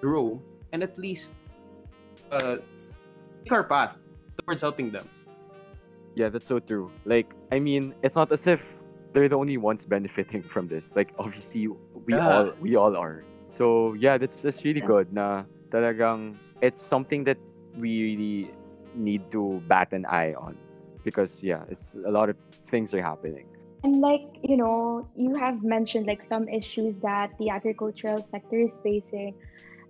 grow, 0.00 0.40
and 0.72 0.82
at 0.82 0.98
least 0.98 1.32
uh, 2.30 2.56
take 3.44 3.52
our 3.52 3.64
path 3.64 3.98
towards 4.44 4.60
helping 4.60 4.90
them. 4.90 5.08
Yeah, 6.14 6.28
that's 6.28 6.46
so 6.46 6.58
true. 6.58 6.90
Like, 7.04 7.32
I 7.50 7.58
mean, 7.58 7.94
it's 8.02 8.16
not 8.16 8.30
as 8.32 8.46
if 8.46 8.62
they're 9.12 9.28
the 9.28 9.36
only 9.36 9.56
ones 9.56 9.84
benefiting 9.84 10.42
from 10.42 10.68
this. 10.68 10.84
Like, 10.94 11.12
obviously, 11.18 11.68
we 12.06 12.14
Yeah. 12.14 12.28
all 12.28 12.52
we 12.60 12.76
all 12.76 12.96
are. 12.96 13.24
So 13.50 13.94
yeah, 13.94 14.18
that's 14.18 14.40
that's 14.40 14.64
really 14.64 14.80
good. 14.80 15.12
Na 15.12 15.44
talagang 15.70 16.36
it's 16.60 16.80
something 16.80 17.24
that 17.24 17.38
we 17.76 18.16
really 18.16 18.50
need 18.94 19.30
to 19.32 19.62
bat 19.68 19.92
an 19.92 20.04
eye 20.06 20.34
on 20.34 20.56
because 21.04 21.42
yeah, 21.42 21.64
it's 21.68 21.96
a 22.04 22.10
lot 22.10 22.28
of 22.28 22.36
things 22.70 22.92
are 22.94 23.02
happening. 23.02 23.46
And 23.84 24.00
like, 24.00 24.24
you 24.42 24.56
know, 24.56 25.08
you 25.16 25.34
have 25.34 25.64
mentioned 25.64 26.06
like 26.06 26.22
some 26.22 26.48
issues 26.48 26.96
that 27.02 27.30
the 27.38 27.50
agricultural 27.50 28.22
sector 28.22 28.60
is 28.60 28.70
facing. 28.82 29.34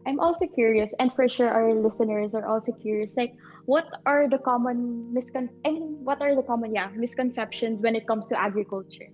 I'm 0.06 0.20
also 0.20 0.46
curious, 0.46 0.92
and 0.98 1.12
for 1.12 1.28
sure 1.28 1.48
our 1.48 1.72
listeners 1.74 2.34
are 2.34 2.46
also 2.46 2.72
curious, 2.72 3.16
like 3.16 3.32
what 3.66 3.86
are 4.06 4.28
the 4.28 4.38
common 4.38 5.12
miscon 5.14 5.48
I 5.64 5.70
mean, 5.70 5.98
what 6.02 6.20
are 6.20 6.34
the 6.34 6.42
common 6.42 6.74
yeah, 6.74 6.90
misconceptions 6.94 7.82
when 7.82 7.94
it 7.94 8.06
comes 8.06 8.28
to 8.28 8.40
agriculture? 8.40 9.10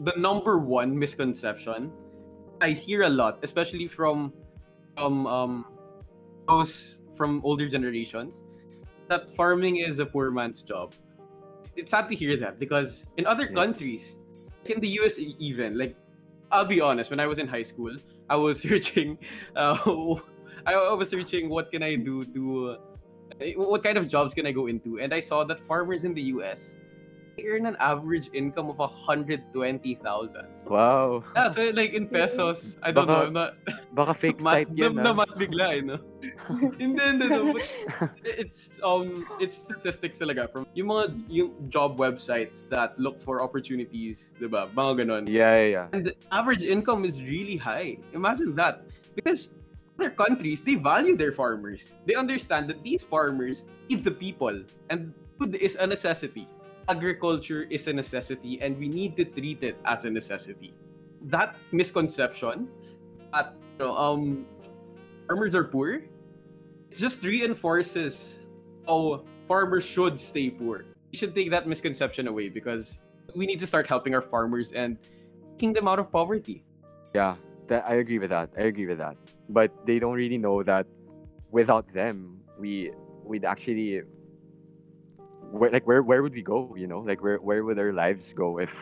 The 0.00 0.14
number 0.16 0.58
one 0.58 0.98
misconception 0.98 1.92
I 2.60 2.70
hear 2.70 3.02
a 3.02 3.08
lot, 3.08 3.38
especially 3.42 3.86
from 3.86 4.32
from 4.96 5.26
um, 5.26 5.64
those 6.48 6.98
from 7.16 7.40
older 7.44 7.68
generations, 7.68 8.42
that 9.08 9.34
farming 9.36 9.76
is 9.76 9.98
a 9.98 10.06
poor 10.06 10.30
man's 10.30 10.62
job. 10.62 10.94
It's, 11.60 11.72
it's 11.76 11.90
sad 11.90 12.08
to 12.08 12.16
hear 12.16 12.36
that 12.38 12.58
because 12.58 13.06
in 13.16 13.26
other 13.26 13.46
Yeah. 13.48 13.54
countries, 13.54 14.16
like 14.64 14.74
in 14.76 14.80
the 14.80 14.88
US 15.00 15.18
even, 15.18 15.78
like 15.78 15.96
I'll 16.50 16.64
be 16.64 16.80
honest, 16.80 17.10
when 17.10 17.20
I 17.20 17.26
was 17.26 17.38
in 17.38 17.46
high 17.46 17.62
school, 17.62 17.94
I 18.28 18.36
was 18.36 18.60
searching, 18.66 19.18
uh, 19.56 19.78
I 20.66 20.92
was 20.92 21.08
searching 21.08 21.48
what 21.48 21.70
can 21.70 21.82
I 21.82 21.96
do 21.96 22.24
to, 22.24 22.76
uh, 23.40 23.44
what 23.56 23.82
kind 23.82 23.96
of 23.96 24.08
jobs 24.08 24.34
can 24.34 24.46
I 24.46 24.52
go 24.52 24.66
into, 24.66 24.98
and 25.00 25.14
I 25.14 25.20
saw 25.20 25.44
that 25.44 25.60
farmers 25.60 26.04
in 26.04 26.14
the 26.14 26.22
US 26.34 26.76
earn 27.46 27.66
an 27.66 27.76
average 27.78 28.30
income 28.32 28.70
of 28.70 28.78
hundred 28.80 29.42
twenty 29.52 29.94
thousand. 29.94 30.46
Wow. 30.66 31.24
Yeah, 31.36 31.48
so 31.48 31.70
like 31.70 31.92
in 31.92 32.08
pesos, 32.08 32.76
I 32.82 32.92
don't 32.92 33.06
know, 33.06 33.26
I'm 33.26 33.32
not 33.32 33.54
Baka 33.94 34.14
fake 34.14 34.40
ma- 34.44 34.52
site 34.52 34.68
yan. 34.74 34.94
na, 34.94 35.10
ah. 35.10 35.24
na 35.24 35.34
bigla, 35.36 35.66
eh, 35.76 35.80
no? 35.80 35.96
hindi, 36.78 37.02
hindi, 37.02 37.28
no. 37.28 37.52
But 37.52 37.70
it's, 38.24 38.78
um, 38.84 39.26
it's 39.40 39.56
statistics 39.56 40.18
talaga 40.18 40.50
from 40.50 40.66
yung 40.74 40.88
mga 40.88 41.04
yung 41.28 41.50
job 41.68 41.98
websites 41.98 42.68
that 42.68 42.98
look 42.98 43.20
for 43.20 43.40
opportunities, 43.40 44.30
di 44.40 44.46
ba? 44.46 44.68
Mga 44.74 45.04
ganon. 45.04 45.24
Yeah, 45.28 45.56
yeah, 45.56 45.68
yeah. 45.68 45.86
And 45.96 46.06
the 46.06 46.14
average 46.32 46.62
income 46.62 47.04
is 47.04 47.22
really 47.22 47.56
high. 47.56 47.98
Imagine 48.12 48.54
that. 48.56 48.84
Because 49.14 49.50
other 49.98 50.10
countries, 50.10 50.60
they 50.60 50.76
value 50.76 51.16
their 51.16 51.32
farmers. 51.32 51.92
They 52.06 52.14
understand 52.14 52.70
that 52.70 52.82
these 52.84 53.02
farmers 53.02 53.64
feed 53.88 54.04
the 54.04 54.14
people. 54.14 54.62
And 54.90 55.12
food 55.38 55.54
is 55.56 55.74
a 55.74 55.86
necessity. 55.86 56.46
Agriculture 56.88 57.68
is 57.68 57.86
a 57.86 57.92
necessity 57.92 58.60
and 58.62 58.78
we 58.78 58.88
need 58.88 59.16
to 59.16 59.24
treat 59.24 59.62
it 59.62 59.76
as 59.84 60.04
a 60.04 60.10
necessity. 60.10 60.72
That 61.28 61.56
misconception 61.70 62.68
that 63.32 63.54
you 63.78 63.84
know, 63.84 63.96
um, 63.96 64.46
farmers 65.26 65.54
are 65.54 65.64
poor, 65.64 66.00
it 66.90 66.96
just 66.96 67.22
reinforces 67.22 68.38
how 68.86 69.24
farmers 69.46 69.84
should 69.84 70.18
stay 70.18 70.48
poor. 70.48 70.86
We 71.12 71.18
should 71.18 71.34
take 71.34 71.50
that 71.50 71.68
misconception 71.68 72.26
away 72.26 72.48
because 72.48 72.98
we 73.34 73.44
need 73.44 73.60
to 73.60 73.66
start 73.66 73.86
helping 73.86 74.14
our 74.14 74.22
farmers 74.22 74.72
and 74.72 74.96
taking 75.52 75.74
them 75.74 75.88
out 75.88 75.98
of 75.98 76.10
poverty. 76.10 76.64
Yeah, 77.14 77.36
that 77.68 77.84
I 77.86 77.96
agree 77.96 78.18
with 78.18 78.30
that. 78.30 78.50
I 78.56 78.62
agree 78.62 78.86
with 78.86 78.98
that. 78.98 79.16
But 79.48 79.72
they 79.86 79.98
don't 79.98 80.14
really 80.14 80.38
know 80.38 80.62
that 80.62 80.86
without 81.50 81.92
them, 81.92 82.40
we 82.58 82.92
we'd 83.24 83.44
actually 83.44 84.02
where, 85.50 85.70
like 85.70 85.86
where 85.86 86.02
where 86.02 86.22
would 86.22 86.34
we 86.34 86.42
go? 86.42 86.74
You 86.76 86.86
know, 86.86 87.00
like 87.00 87.22
where 87.22 87.38
where 87.38 87.64
would 87.64 87.78
our 87.78 87.92
lives 87.92 88.32
go 88.34 88.58
if 88.58 88.72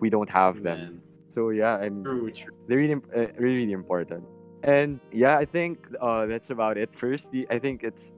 we 0.00 0.10
don't 0.10 0.30
have 0.30 0.62
them? 0.62 0.78
Man. 0.78 1.00
So 1.28 1.50
yeah, 1.50 1.82
and 1.82 2.04
True, 2.04 2.30
true. 2.30 2.54
they're 2.68 2.78
really 2.78 2.94
uh, 3.14 3.32
really 3.38 3.66
really 3.66 3.72
important. 3.72 4.24
And 4.62 5.00
yeah, 5.12 5.36
I 5.36 5.44
think 5.44 5.86
uh, 6.00 6.26
that's 6.26 6.50
about 6.50 6.78
it. 6.78 6.88
First, 6.96 7.30
the, 7.30 7.46
I 7.50 7.58
think 7.58 7.84
it's 7.84 8.12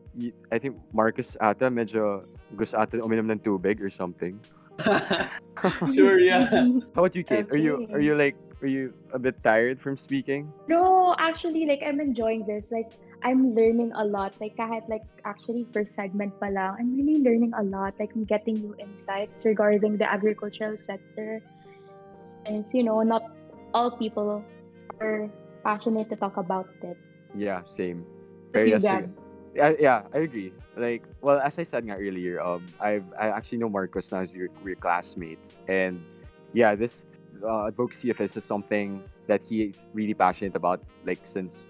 i 0.53 0.59
think 0.59 0.77
Marcus 0.93 1.37
ata 1.41 1.69
medyo 1.69 2.25
gusto 2.57 2.79
ata 2.79 2.97
uminom 3.05 3.29
ng 3.33 3.41
tubig 3.41 3.81
or 3.81 3.91
something. 3.91 4.41
sure, 5.93 6.19
yeah. 6.21 6.49
How 6.95 7.01
about 7.05 7.17
you, 7.17 7.25
Kate? 7.25 7.49
Are 7.51 7.61
you 7.61 7.89
are 7.93 8.01
you 8.01 8.15
like 8.17 8.37
are 8.63 8.69
you 8.69 8.93
a 9.13 9.19
bit 9.19 9.43
tired 9.45 9.81
from 9.81 9.97
speaking? 9.97 10.53
No, 10.69 11.15
actually, 11.19 11.67
like 11.67 11.83
I'm 11.85 12.01
enjoying 12.01 12.47
this. 12.47 12.73
Like 12.73 12.93
I'm 13.23 13.55
learning 13.55 13.93
a 13.95 14.05
lot. 14.05 14.35
Like 14.41 14.57
kahit 14.57 14.89
like 14.89 15.05
actually 15.25 15.67
first 15.73 15.93
segment 15.93 16.33
pa 16.41 16.49
lang, 16.49 16.77
I'm 16.81 16.97
really 16.97 17.21
learning 17.21 17.53
a 17.53 17.63
lot. 17.63 17.95
Like 18.01 18.13
I'm 18.17 18.25
getting 18.25 18.57
new 18.57 18.75
insights 18.79 19.45
regarding 19.45 19.99
the 19.99 20.09
agricultural 20.09 20.77
sector. 20.87 21.43
Since 22.47 22.73
you 22.73 22.83
know, 22.83 23.03
not 23.03 23.29
all 23.75 23.91
people 23.91 24.45
are 25.01 25.29
passionate 25.65 26.09
to 26.11 26.17
talk 26.17 26.37
about 26.37 26.69
it. 26.83 26.97
Yeah, 27.37 27.63
same. 27.69 28.07
Very. 28.53 28.73
Yeah, 29.57 29.73
yeah, 29.81 30.05
I 30.13 30.19
agree. 30.29 30.53
Like, 30.77 31.09
well, 31.23 31.41
as 31.41 31.59
I 31.59 31.65
said 31.65 31.89
nga 31.89 31.97
earlier, 31.97 32.45
um, 32.45 32.69
I've 32.77 33.09
I 33.17 33.33
actually 33.33 33.57
know 33.57 33.73
Marcus 33.73 34.13
now 34.13 34.21
as 34.21 34.29
we're, 34.29 34.53
we're 34.61 34.77
classmates, 34.77 35.57
and 35.65 36.05
yeah, 36.53 36.77
this 36.77 37.09
uh, 37.45 37.66
advocacy 37.66 38.11
of 38.11 38.19
his 38.19 38.37
is 38.37 38.45
something 38.45 39.02
that 39.26 39.43
he 39.45 39.62
is 39.73 39.85
really 39.93 40.14
passionate 40.14 40.55
about. 40.57 40.81
Like 41.05 41.21
since, 41.25 41.64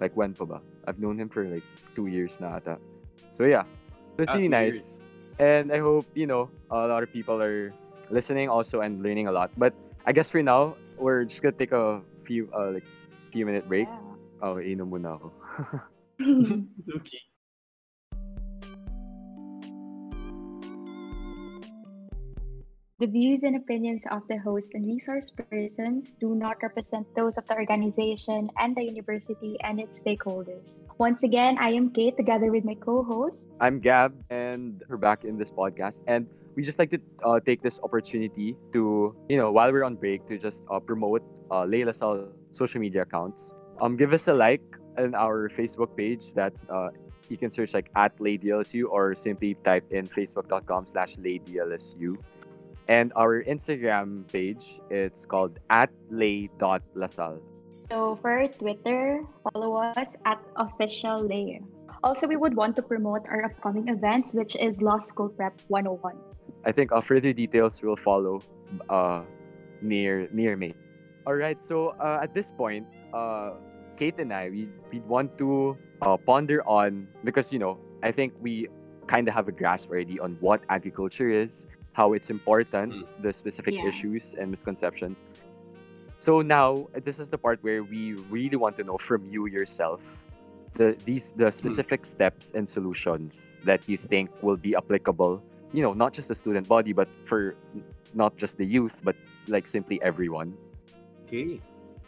like 0.00 0.16
when 0.16 0.34
pa 0.34 0.44
ba? 0.44 0.60
I've 0.86 0.98
known 0.98 1.18
him 1.20 1.28
for 1.28 1.44
like 1.48 1.64
two 1.94 2.06
years 2.06 2.32
na 2.40 2.56
ata. 2.60 2.78
So 3.36 3.44
yeah, 3.44 3.64
so 4.16 4.22
it's 4.24 4.32
Ah, 4.32 4.34
really 4.34 4.48
nice, 4.48 4.74
years. 4.74 4.98
and 5.38 5.72
I 5.72 5.78
hope 5.78 6.06
you 6.14 6.26
know 6.26 6.50
a 6.70 6.86
lot 6.86 7.02
of 7.02 7.12
people 7.12 7.42
are 7.42 7.72
listening 8.10 8.48
also 8.48 8.80
and 8.80 9.02
learning 9.02 9.26
a 9.28 9.32
lot. 9.32 9.50
But 9.56 9.74
I 10.06 10.12
guess 10.12 10.30
for 10.30 10.42
now, 10.42 10.76
we're 10.98 11.24
just 11.24 11.42
gonna 11.42 11.56
take 11.58 11.72
a 11.72 12.00
few 12.24 12.48
uh 12.54 12.70
like 12.72 12.86
few 13.32 13.46
minute 13.46 13.68
break. 13.68 13.88
Oh, 14.42 14.56
inom 14.60 14.90
muna 14.92 15.16
ako. 15.16 15.32
okay. 16.96 17.22
The 22.98 23.06
views 23.06 23.42
and 23.42 23.56
opinions 23.56 24.04
of 24.10 24.26
the 24.26 24.38
host 24.38 24.72
and 24.72 24.86
resource 24.86 25.30
persons 25.30 26.14
do 26.18 26.34
not 26.34 26.62
represent 26.62 27.06
those 27.14 27.36
of 27.36 27.46
the 27.46 27.54
organization 27.54 28.48
and 28.56 28.74
the 28.74 28.84
university 28.84 29.58
and 29.60 29.78
its 29.78 29.98
stakeholders. 29.98 30.82
Once 30.96 31.22
again, 31.22 31.58
I 31.60 31.72
am 31.72 31.90
Kate 31.90 32.16
together 32.16 32.50
with 32.50 32.64
my 32.64 32.72
co 32.72 33.04
host. 33.04 33.50
I'm 33.60 33.80
Gab, 33.80 34.14
and 34.30 34.82
we're 34.88 34.96
back 34.96 35.24
in 35.24 35.36
this 35.36 35.50
podcast. 35.50 35.98
And 36.06 36.26
we 36.54 36.64
just 36.64 36.78
like 36.78 36.90
to 36.90 36.98
uh, 37.22 37.38
take 37.40 37.62
this 37.62 37.78
opportunity 37.82 38.56
to, 38.72 39.14
you 39.28 39.36
know, 39.36 39.52
while 39.52 39.70
we're 39.70 39.84
on 39.84 39.96
break, 39.96 40.26
to 40.28 40.38
just 40.38 40.62
uh, 40.70 40.80
promote 40.80 41.20
uh, 41.50 41.66
Leila 41.66 41.92
Sal 41.92 42.32
social 42.50 42.80
media 42.80 43.02
accounts. 43.02 43.52
Um, 43.78 43.98
give 43.98 44.14
us 44.14 44.26
a 44.26 44.32
like 44.32 44.64
on 44.96 45.14
our 45.14 45.50
Facebook 45.50 45.94
page. 45.98 46.32
That's 46.34 46.64
uh, 46.70 46.88
you 47.28 47.36
can 47.36 47.50
search 47.50 47.74
like 47.74 47.90
at 47.94 48.16
LadyLSU 48.16 48.84
or 48.88 49.14
simply 49.14 49.54
type 49.64 49.84
in 49.90 50.08
facebook.com 50.08 50.86
slash 50.86 51.16
LadyLSU. 51.16 52.16
And 52.88 53.12
our 53.16 53.42
Instagram 53.42 54.30
page, 54.30 54.80
it's 54.90 55.26
called 55.26 55.58
at 55.70 55.90
lay.lasal. 56.10 57.40
So 57.90 58.18
for 58.22 58.30
our 58.30 58.48
Twitter, 58.48 59.22
follow 59.52 59.76
us 59.76 60.16
at 60.24 60.42
official 60.56 61.26
layer. 61.26 61.60
Also, 62.02 62.26
we 62.26 62.36
would 62.36 62.54
want 62.54 62.76
to 62.76 62.82
promote 62.82 63.26
our 63.28 63.44
upcoming 63.44 63.88
events, 63.88 64.34
which 64.34 64.54
is 64.56 64.82
Law 64.82 64.98
School 64.98 65.28
Prep 65.28 65.58
101. 65.68 66.14
I 66.64 66.72
think 66.72 66.92
uh, 66.92 67.00
further 67.00 67.32
details 67.32 67.80
will 67.82 67.96
follow 67.96 68.42
uh, 68.90 69.22
near 69.82 70.28
near 70.32 70.56
me. 70.56 70.74
All 71.26 71.34
right. 71.34 71.60
So 71.60 71.94
uh, 71.98 72.20
at 72.22 72.34
this 72.34 72.50
point, 72.56 72.86
uh, 73.14 73.54
Kate 73.96 74.18
and 74.18 74.32
I 74.32 74.50
we 74.50 74.68
we 74.92 75.00
want 75.00 75.38
to 75.38 75.76
uh, 76.02 76.16
ponder 76.16 76.62
on 76.66 77.08
because 77.24 77.52
you 77.52 77.58
know 77.58 77.78
I 78.02 78.12
think 78.12 78.34
we 78.40 78.68
kind 79.06 79.26
of 79.28 79.34
have 79.34 79.48
a 79.48 79.54
grasp 79.54 79.90
already 79.90 80.18
on 80.18 80.36
what 80.40 80.62
agriculture 80.68 81.30
is, 81.30 81.66
how 81.96 82.12
it's 82.12 82.28
important, 82.28 82.92
Mm. 82.92 83.04
the 83.24 83.32
specific 83.32 83.72
Yes. 83.74 83.88
issues 83.88 84.24
and 84.38 84.50
misconceptions. 84.52 85.24
So 86.20 86.42
now 86.44 86.88
this 87.08 87.16
is 87.18 87.28
the 87.32 87.38
part 87.40 87.58
where 87.64 87.80
we 87.82 88.12
really 88.28 88.56
want 88.60 88.76
to 88.76 88.84
know 88.84 88.98
from 89.00 89.24
you 89.32 89.46
yourself 89.48 90.00
the 90.76 90.92
these 91.08 91.32
the 91.40 91.48
specific 91.48 92.04
steps 92.04 92.52
and 92.52 92.68
solutions 92.68 93.32
that 93.64 93.80
you 93.88 93.96
think 93.96 94.28
will 94.44 94.60
be 94.60 94.76
applicable 94.76 95.40
you 95.72 95.80
know 95.80 95.94
not 95.96 96.12
just 96.12 96.28
the 96.28 96.36
student 96.36 96.68
body 96.68 96.92
but 96.92 97.08
for 97.24 97.56
not 98.12 98.36
just 98.36 98.60
the 98.60 98.66
youth 98.76 98.92
but 99.00 99.16
like 99.48 99.64
simply 99.64 99.96
everyone 100.04 100.52
Okay. 101.24 101.64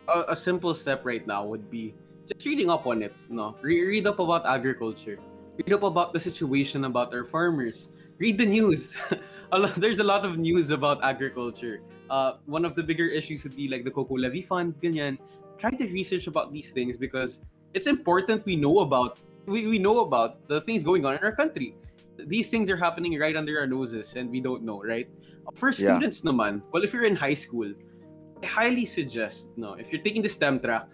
A, 0.06 0.36
a 0.36 0.36
simple 0.36 0.74
step 0.76 1.00
right 1.08 1.24
now 1.26 1.48
would 1.48 1.72
be 1.72 1.96
just 2.28 2.44
reading 2.44 2.68
up 2.68 2.84
on 2.86 3.00
it. 3.02 3.16
No, 3.32 3.56
Re- 3.64 3.82
read 3.82 4.06
up 4.06 4.20
about 4.20 4.44
agriculture. 4.44 5.16
Read 5.58 5.72
up 5.72 5.82
about 5.82 6.12
the 6.12 6.20
situation 6.20 6.84
about 6.84 7.08
our 7.16 7.24
farmers. 7.24 7.88
Read 8.18 8.36
the 8.38 8.46
news. 8.46 8.98
a 9.52 9.58
lot, 9.58 9.74
there's 9.76 10.00
a 10.00 10.04
lot 10.04 10.24
of 10.24 10.38
news 10.38 10.70
about 10.70 11.02
agriculture. 11.04 11.80
Uh, 12.10 12.32
one 12.46 12.64
of 12.64 12.74
the 12.74 12.82
bigger 12.82 13.06
issues 13.06 13.44
would 13.44 13.54
be 13.54 13.68
like 13.68 13.84
the 13.84 13.90
Coco 13.90 14.14
Levy 14.16 14.42
Fund. 14.42 14.74
Ganyan. 14.82 15.18
Try 15.58 15.70
to 15.70 15.86
research 15.86 16.26
about 16.26 16.52
these 16.52 16.70
things 16.70 16.96
because 16.96 17.40
it's 17.74 17.86
important 17.86 18.44
we 18.46 18.56
know 18.56 18.80
about 18.80 19.18
we, 19.46 19.66
we 19.66 19.78
know 19.78 20.00
about 20.00 20.46
the 20.48 20.60
things 20.60 20.82
going 20.82 21.06
on 21.06 21.14
in 21.14 21.22
our 21.22 21.32
country. 21.32 21.74
These 22.18 22.50
things 22.50 22.70
are 22.70 22.76
happening 22.76 23.18
right 23.18 23.36
under 23.36 23.58
our 23.58 23.66
noses 23.66 24.14
and 24.14 24.30
we 24.30 24.40
don't 24.40 24.62
know, 24.62 24.82
right? 24.82 25.08
For 25.54 25.70
Yeah. 25.70 25.96
students 25.98 26.22
naman, 26.22 26.62
well 26.70 26.82
if 26.82 26.92
you're 26.92 27.06
in 27.06 27.16
high 27.16 27.34
school, 27.34 27.70
I 28.42 28.46
highly 28.46 28.84
suggest, 28.84 29.48
no, 29.56 29.74
if 29.74 29.90
you're 29.90 30.02
taking 30.02 30.22
the 30.22 30.28
STEM 30.28 30.60
track, 30.60 30.86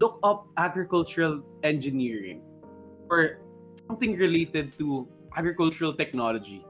look 0.00 0.18
up 0.22 0.48
agricultural 0.56 1.40
engineering 1.62 2.42
or 3.08 3.40
something 3.86 4.16
related 4.16 4.76
to 4.78 5.08
agricultural 5.36 5.94
technology. 5.94 6.64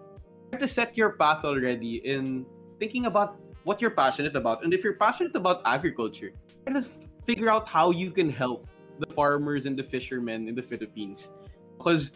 To 0.58 0.66
set 0.66 0.96
your 0.96 1.10
path 1.16 1.44
already 1.44 2.02
in 2.04 2.44
thinking 2.78 3.06
about 3.06 3.36
what 3.64 3.80
you're 3.80 3.90
passionate 3.96 4.36
about. 4.36 4.62
And 4.64 4.74
if 4.74 4.84
you're 4.84 4.94
passionate 4.96 5.34
about 5.34 5.62
agriculture, 5.64 6.32
try 6.66 6.74
to 6.74 6.82
figure 7.24 7.50
out 7.50 7.68
how 7.68 7.90
you 7.92 8.10
can 8.10 8.28
help 8.28 8.66
the 8.98 9.06
farmers 9.14 9.64
and 9.64 9.78
the 9.78 9.82
fishermen 9.82 10.48
in 10.48 10.54
the 10.54 10.62
Philippines. 10.62 11.30
Because 11.78 12.12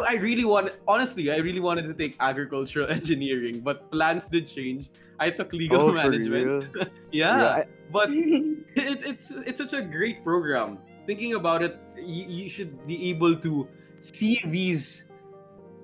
I 0.00 0.14
really 0.14 0.44
want, 0.44 0.72
honestly, 0.88 1.30
I 1.32 1.36
really 1.36 1.60
wanted 1.60 1.82
to 1.88 1.94
take 1.94 2.16
agricultural 2.20 2.88
engineering, 2.98 3.60
but 3.60 3.90
plans 3.90 4.26
did 4.26 4.46
change. 4.48 4.88
I 5.18 5.28
took 5.30 5.52
legal 5.52 5.80
Oh, 5.82 5.92
management. 5.92 6.68
yeah, 7.12 7.60
I- 7.60 7.66
but 7.92 8.08
it, 8.12 8.64
it's 9.04 9.30
it's 9.30 9.58
such 9.58 9.72
a 9.74 9.82
great 9.82 10.24
program. 10.24 10.78
Thinking 11.06 11.34
about 11.34 11.62
it, 11.62 11.76
you, 11.96 12.24
you 12.24 12.48
should 12.48 12.86
be 12.86 13.10
able 13.10 13.36
to 13.36 13.68
see 14.00 14.40
these 14.46 15.04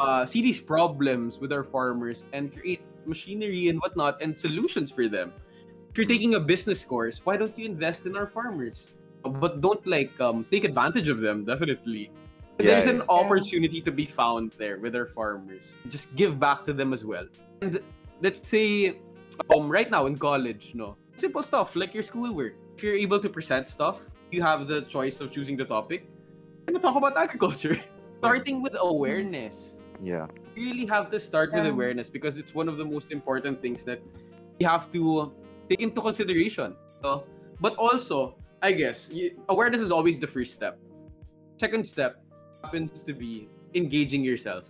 uh, 0.03 0.27
see 0.27 0.43
these 0.43 0.61
problems 0.61 1.39
with 1.39 1.53
our 1.55 1.63
farmers 1.63 2.25
and 2.35 2.51
create 2.51 2.83
machinery 3.07 3.69
and 3.69 3.79
whatnot 3.79 4.21
and 4.21 4.35
solutions 4.35 4.91
for 4.91 5.07
them. 5.09 5.33
If 5.91 5.99
you're 5.99 6.11
taking 6.11 6.35
a 6.35 6.41
business 6.41 6.85
course, 6.85 7.21
why 7.23 7.37
don't 7.37 7.57
you 7.57 7.67
invest 7.67 8.07
in 8.07 8.17
our 8.17 8.27
farmers? 8.27 8.89
But 9.23 9.61
don't 9.61 9.87
like 9.87 10.11
um, 10.21 10.45
take 10.51 10.65
advantage 10.65 11.09
of 11.09 11.21
them. 11.21 11.45
Definitely, 11.45 12.11
Yeah, 12.59 12.67
there's 12.67 12.87
yeah. 12.87 12.99
an 12.99 13.03
opportunity 13.09 13.81
to 13.81 13.93
be 13.93 14.05
found 14.05 14.53
there 14.59 14.83
with 14.83 14.97
our 14.99 15.07
farmers. 15.07 15.75
Just 15.87 16.11
give 16.19 16.41
back 16.41 16.67
to 16.67 16.73
them 16.73 16.93
as 16.93 17.05
well. 17.05 17.27
And 17.63 17.79
let's 18.21 18.43
say, 18.43 18.99
um, 19.55 19.71
right 19.71 19.89
now 19.89 20.07
in 20.07 20.19
college, 20.19 20.75
no, 20.75 20.97
simple 21.15 21.43
stuff 21.47 21.77
like 21.77 21.95
your 21.95 22.03
schoolwork. 22.03 22.59
If 22.75 22.83
you're 22.83 22.99
able 22.99 23.21
to 23.21 23.29
present 23.29 23.69
stuff, 23.69 24.03
you 24.35 24.43
have 24.43 24.67
the 24.67 24.83
choice 24.83 25.21
of 25.21 25.31
choosing 25.31 25.57
the 25.57 25.65
topic. 25.65 26.11
And 26.67 26.75
talk 26.83 26.97
about 26.97 27.15
agriculture. 27.17 27.79
Starting 28.19 28.63
with 28.63 28.75
awareness. 28.79 29.75
Yeah 30.03 30.27
You 30.55 30.67
really 30.67 30.87
have 30.87 31.11
to 31.11 31.19
start 31.19 31.53
with 31.53 31.65
awareness 31.67 32.11
because 32.11 32.37
it's 32.37 32.55
one 32.55 32.69
of 32.69 32.77
the 32.77 32.85
most 32.85 33.11
important 33.11 33.63
things 33.63 33.85
that 33.85 34.03
you 34.59 34.69
have 34.69 34.93
to 34.93 35.33
take 35.69 35.81
into 35.81 36.01
consideration. 36.01 36.77
So, 37.03 37.25
but 37.61 37.75
also, 37.77 38.37
I 38.61 38.73
guess, 38.73 39.09
you, 39.11 39.33
awareness 39.49 39.81
is 39.81 39.91
always 39.91 40.19
the 40.19 40.27
first 40.27 40.53
step. 40.53 40.79
Second 41.57 41.87
step 41.87 42.23
happens 42.63 43.03
to 43.03 43.15
be 43.15 43.49
engaging 43.75 44.23
yourself. 44.23 44.69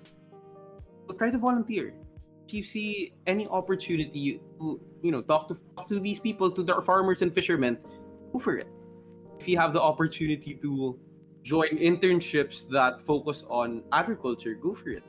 So 1.09 1.15
try 1.15 1.31
to 1.31 1.39
volunteer. 1.39 1.95
If 2.47 2.55
you 2.55 2.63
see 2.63 3.15
any 3.27 3.49
opportunity 3.49 4.41
to, 4.61 4.81
you 5.03 5.11
know, 5.11 5.23
talk 5.23 5.49
to 5.49 5.59
talk 5.77 5.89
to 5.89 5.99
these 5.99 6.21
people, 6.21 6.51
to 6.51 6.63
the 6.63 6.81
farmers 6.83 7.23
and 7.23 7.35
fishermen, 7.35 7.79
go 8.33 8.39
for 8.39 8.57
it. 8.57 8.69
If 9.41 9.49
you 9.49 9.59
have 9.59 9.73
the 9.73 9.83
opportunity 9.83 10.55
to 10.63 10.99
join 11.43 11.71
internships 11.75 12.69
that 12.71 13.03
focus 13.03 13.43
on 13.51 13.83
agriculture, 13.91 14.55
go 14.55 14.75
for 14.75 14.91
it. 14.91 15.03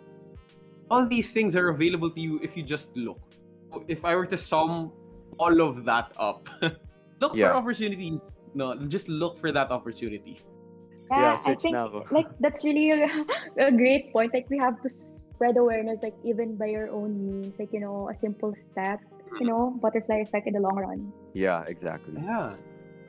All 0.94 1.06
these 1.10 1.32
things 1.34 1.56
are 1.58 1.70
available 1.74 2.12
to 2.14 2.22
you 2.22 2.40
if 2.46 2.56
you 2.58 2.62
just 2.64 2.94
look. 2.96 3.18
If 3.90 4.06
I 4.06 4.14
were 4.16 4.30
to 4.30 4.38
sum 4.38 4.94
all 5.42 5.62
of 5.66 5.84
that 5.90 6.14
up, 6.22 6.46
look 7.22 7.34
Yeah. 7.34 7.50
for 7.52 7.58
opportunities. 7.66 8.22
No, 8.54 8.78
just 8.96 9.10
look 9.10 9.40
for 9.42 9.50
that 9.58 9.72
opportunity. 9.74 10.38
yeah 11.14 11.42
I 11.46 11.54
think 11.62 11.74
na 11.76 11.90
like 12.18 12.30
that's 12.44 12.62
really 12.66 12.90
a, 12.94 13.06
a 13.70 13.72
great 13.72 14.14
point. 14.14 14.34
Like 14.38 14.46
we 14.54 14.58
have 14.62 14.78
to 14.86 14.90
spread 14.90 15.58
awareness, 15.58 16.00
like 16.06 16.16
even 16.24 16.56
by 16.62 16.70
your 16.74 16.88
own 16.94 17.18
means. 17.26 17.58
Like 17.60 17.74
you 17.74 17.82
know, 17.82 17.98
a 18.14 18.16
simple 18.18 18.54
step. 18.72 19.02
You 19.42 19.48
know, 19.50 19.74
butterfly 19.82 20.22
effect 20.22 20.46
in 20.46 20.54
the 20.54 20.62
long 20.62 20.78
run. 20.78 21.00
yeah 21.34 21.66
exactly 21.66 22.22
Yeah. 22.22 22.54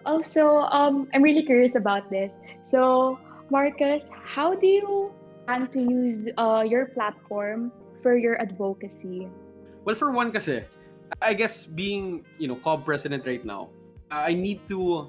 Also, 0.09 0.65
um, 0.73 1.09
I'm 1.13 1.21
really 1.23 1.45
curious 1.45 1.77
about 1.77 2.09
this. 2.09 2.33
So, 2.65 3.19
Marcus, 3.53 4.09
how 4.37 4.57
do 4.57 4.67
you 4.67 5.13
plan 5.47 5.69
to 5.73 5.81
use 5.81 6.33
uh, 6.37 6.65
your 6.67 6.87
platform 6.97 7.73
for 8.03 8.17
your 8.17 8.41
advocacy? 8.41 9.29
Well, 9.85 9.95
for 9.95 10.11
one 10.11 10.33
kasi, 10.33 10.65
I 11.21 11.35
guess 11.35 11.65
being, 11.65 12.25
you 12.39 12.49
know, 12.49 12.57
COB 12.57 12.85
president 12.85 13.27
right 13.27 13.45
now, 13.45 13.69
I 14.11 14.33
need 14.33 14.67
to 14.69 15.09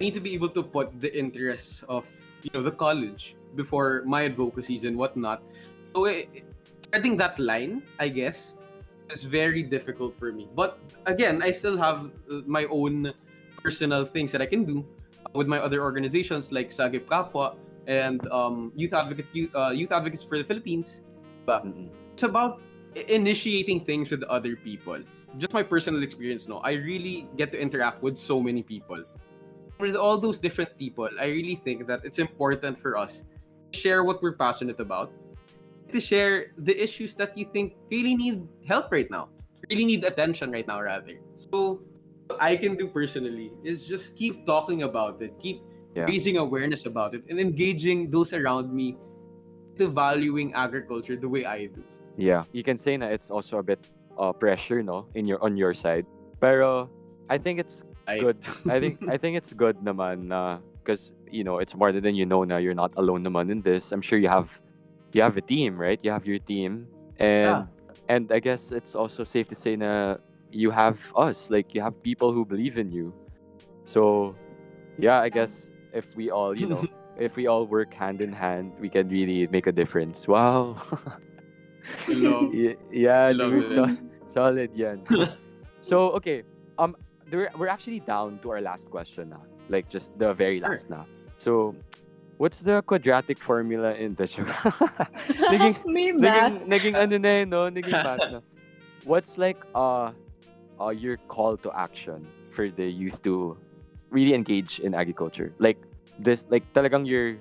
I 0.00 0.10
need 0.10 0.14
to 0.14 0.24
be 0.24 0.34
able 0.34 0.48
to 0.56 0.62
put 0.62 0.98
the 1.00 1.12
interests 1.12 1.84
of, 1.88 2.08
you 2.42 2.50
know, 2.54 2.62
the 2.62 2.72
college 2.72 3.36
before 3.54 4.02
my 4.06 4.24
advocacies 4.24 4.84
and 4.84 4.96
whatnot. 4.96 5.44
So, 5.94 6.08
eh, 6.08 6.24
treading 6.90 7.16
that 7.20 7.38
line, 7.38 7.84
I 8.00 8.08
guess, 8.08 8.56
is 9.12 9.22
very 9.22 9.62
difficult 9.62 10.16
for 10.16 10.32
me. 10.32 10.48
But 10.56 10.80
again, 11.06 11.42
I 11.44 11.52
still 11.52 11.76
have 11.76 12.10
uh, 12.30 12.40
my 12.48 12.64
own 12.72 13.12
personal 13.62 14.04
things 14.04 14.32
that 14.32 14.40
I 14.40 14.46
can 14.46 14.64
do 14.64 14.82
with 15.36 15.46
my 15.46 15.60
other 15.60 15.84
organizations 15.84 16.50
like 16.50 16.70
Sagip 16.72 17.06
Kapwa 17.06 17.54
and 17.86 18.20
um, 18.30 18.72
youth 18.76 18.92
advocate 18.92 19.26
youth, 19.32 19.54
uh, 19.54 19.70
youth 19.70 19.92
advocates 19.92 20.22
for 20.22 20.38
the 20.38 20.44
Philippines. 20.44 21.02
But 21.46 21.66
Mm-mm. 21.66 21.90
it's 22.12 22.22
about 22.22 22.60
initiating 22.94 23.84
things 23.84 24.10
with 24.10 24.22
other 24.24 24.56
people. 24.56 24.98
Just 25.38 25.52
my 25.52 25.62
personal 25.62 26.02
experience, 26.02 26.46
no. 26.46 26.58
I 26.58 26.72
really 26.72 27.26
get 27.36 27.52
to 27.52 27.60
interact 27.60 28.02
with 28.02 28.18
so 28.18 28.40
many 28.40 28.62
people. 28.62 29.02
With 29.80 29.96
all 29.96 30.18
those 30.18 30.38
different 30.38 30.78
people, 30.78 31.08
I 31.18 31.26
really 31.26 31.56
think 31.56 31.86
that 31.86 32.04
it's 32.04 32.18
important 32.18 32.78
for 32.78 32.96
us 32.96 33.22
to 33.72 33.78
share 33.78 34.04
what 34.04 34.22
we're 34.22 34.36
passionate 34.36 34.78
about, 34.78 35.10
to 35.90 35.98
share 35.98 36.52
the 36.58 36.76
issues 36.76 37.14
that 37.16 37.36
you 37.36 37.48
think 37.52 37.74
really 37.90 38.14
need 38.14 38.46
help 38.68 38.92
right 38.92 39.10
now, 39.10 39.30
really 39.70 39.84
need 39.84 40.04
attention 40.04 40.52
right 40.52 40.68
now, 40.68 40.80
rather. 40.80 41.18
So, 41.36 41.80
what 42.28 42.40
I 42.40 42.54
can 42.56 42.76
do 42.76 42.86
personally 42.86 43.50
is 43.64 43.88
just 43.88 44.14
keep 44.14 44.46
talking 44.46 44.84
about 44.84 45.20
it, 45.22 45.34
keep 45.40 45.62
Yeah. 45.94 46.08
raising 46.08 46.38
awareness 46.38 46.86
about 46.86 47.14
it, 47.14 47.22
and 47.28 47.38
engaging 47.38 48.10
those 48.10 48.32
around 48.32 48.72
me 48.72 48.96
to 49.76 49.88
valuing 49.88 50.54
agriculture 50.54 51.16
the 51.16 51.28
way 51.28 51.44
I 51.44 51.66
do. 51.66 51.84
Yeah, 52.16 52.44
you 52.52 52.64
can 52.64 52.76
say 52.78 52.96
that 52.96 53.12
it's 53.12 53.30
also 53.30 53.58
a 53.58 53.62
bit 53.62 53.88
uh, 54.18 54.32
pressure, 54.32 54.82
no, 54.82 55.06
in 55.14 55.26
your 55.26 55.42
on 55.42 55.56
your 55.56 55.74
side. 55.74 56.06
Pero 56.40 56.88
I 57.28 57.38
think 57.38 57.60
it's 57.60 57.84
I, 58.08 58.18
good. 58.18 58.36
I 58.68 58.80
think 58.80 59.00
I 59.08 59.16
think 59.16 59.36
it's 59.36 59.52
good 59.52 59.76
naman 59.84 60.28
na 60.28 60.58
because 60.80 61.12
you 61.30 61.44
know 61.44 61.58
it's 61.58 61.74
more 61.74 61.92
than 61.92 62.14
you 62.14 62.26
know 62.26 62.44
now 62.44 62.56
you're 62.56 62.76
not 62.76 62.92
alone 62.96 63.24
naman 63.24 63.50
in 63.50 63.60
this. 63.60 63.92
I'm 63.92 64.02
sure 64.02 64.18
you 64.18 64.28
have 64.28 64.48
you 65.12 65.22
have 65.22 65.36
a 65.36 65.44
team, 65.44 65.76
right? 65.76 66.00
You 66.02 66.10
have 66.10 66.26
your 66.26 66.38
team, 66.40 66.88
and 67.18 67.68
and 68.08 68.32
I 68.32 68.40
guess 68.40 68.72
it's 68.72 68.94
also 68.94 69.24
safe 69.24 69.48
to 69.48 69.56
say 69.56 69.76
na 69.76 70.16
you 70.52 70.70
have 70.70 71.00
us, 71.16 71.48
like 71.48 71.74
you 71.74 71.80
have 71.80 71.96
people 72.02 72.32
who 72.32 72.44
believe 72.44 72.76
in 72.76 72.92
you. 72.92 73.12
So 73.84 74.36
yeah, 74.98 75.20
I 75.20 75.28
guess 75.28 75.66
if 75.92 76.06
we 76.16 76.30
all 76.30 76.56
you 76.58 76.66
know 76.66 76.84
if 77.16 77.36
we 77.36 77.46
all 77.46 77.66
work 77.66 77.92
hand 77.92 78.20
in 78.20 78.32
hand, 78.32 78.72
we 78.80 78.88
can 78.88 79.08
really 79.08 79.46
make 79.48 79.66
a 79.66 79.72
difference. 79.72 80.26
Wow. 80.26 80.80
Hello. 82.06 82.50
Yeah, 82.92 83.32
love 83.34 83.50
dude, 83.52 83.64
it. 83.64 83.74
so- 83.74 83.96
solid 84.32 84.70
yan. 84.74 85.04
so 85.80 86.10
okay, 86.16 86.42
um, 86.78 86.96
there, 87.28 87.50
we're 87.58 87.68
actually 87.68 88.00
down 88.00 88.38
to 88.42 88.50
our 88.50 88.60
last 88.60 88.88
question 88.90 89.28
now, 89.30 89.42
like 89.68 89.88
just 89.88 90.16
the 90.18 90.32
very 90.32 90.60
Sure. 90.60 90.68
last 90.70 90.88
now. 90.88 91.06
So, 91.38 91.74
what's 92.38 92.60
the 92.60 92.82
quadratic 92.82 93.38
formula 93.38 93.92
in 93.94 94.14
the 94.14 94.26
show? 94.26 94.44
naging, 95.52 95.76
May 95.84 96.12
naging, 96.12 96.66
naging 96.68 96.94
ano 96.96 97.18
na 97.18 97.30
yun, 97.42 97.48
no? 97.50 97.68
Naging 97.68 97.92
math 97.92 98.24
na. 98.30 98.40
What's 99.04 99.36
like 99.36 99.58
uh, 99.74 100.12
uh, 100.80 100.90
your 100.94 101.16
call 101.28 101.56
to 101.66 101.68
action 101.76 102.24
for 102.54 102.70
the 102.70 102.86
youth 102.86 103.20
to 103.24 103.56
really 104.12 104.36
engage 104.36 104.78
in 104.78 104.92
agriculture? 104.94 105.56
Like 105.58 105.80
this, 106.20 106.44
like 106.52 106.68
talagang 106.76 107.08
your, 107.08 107.40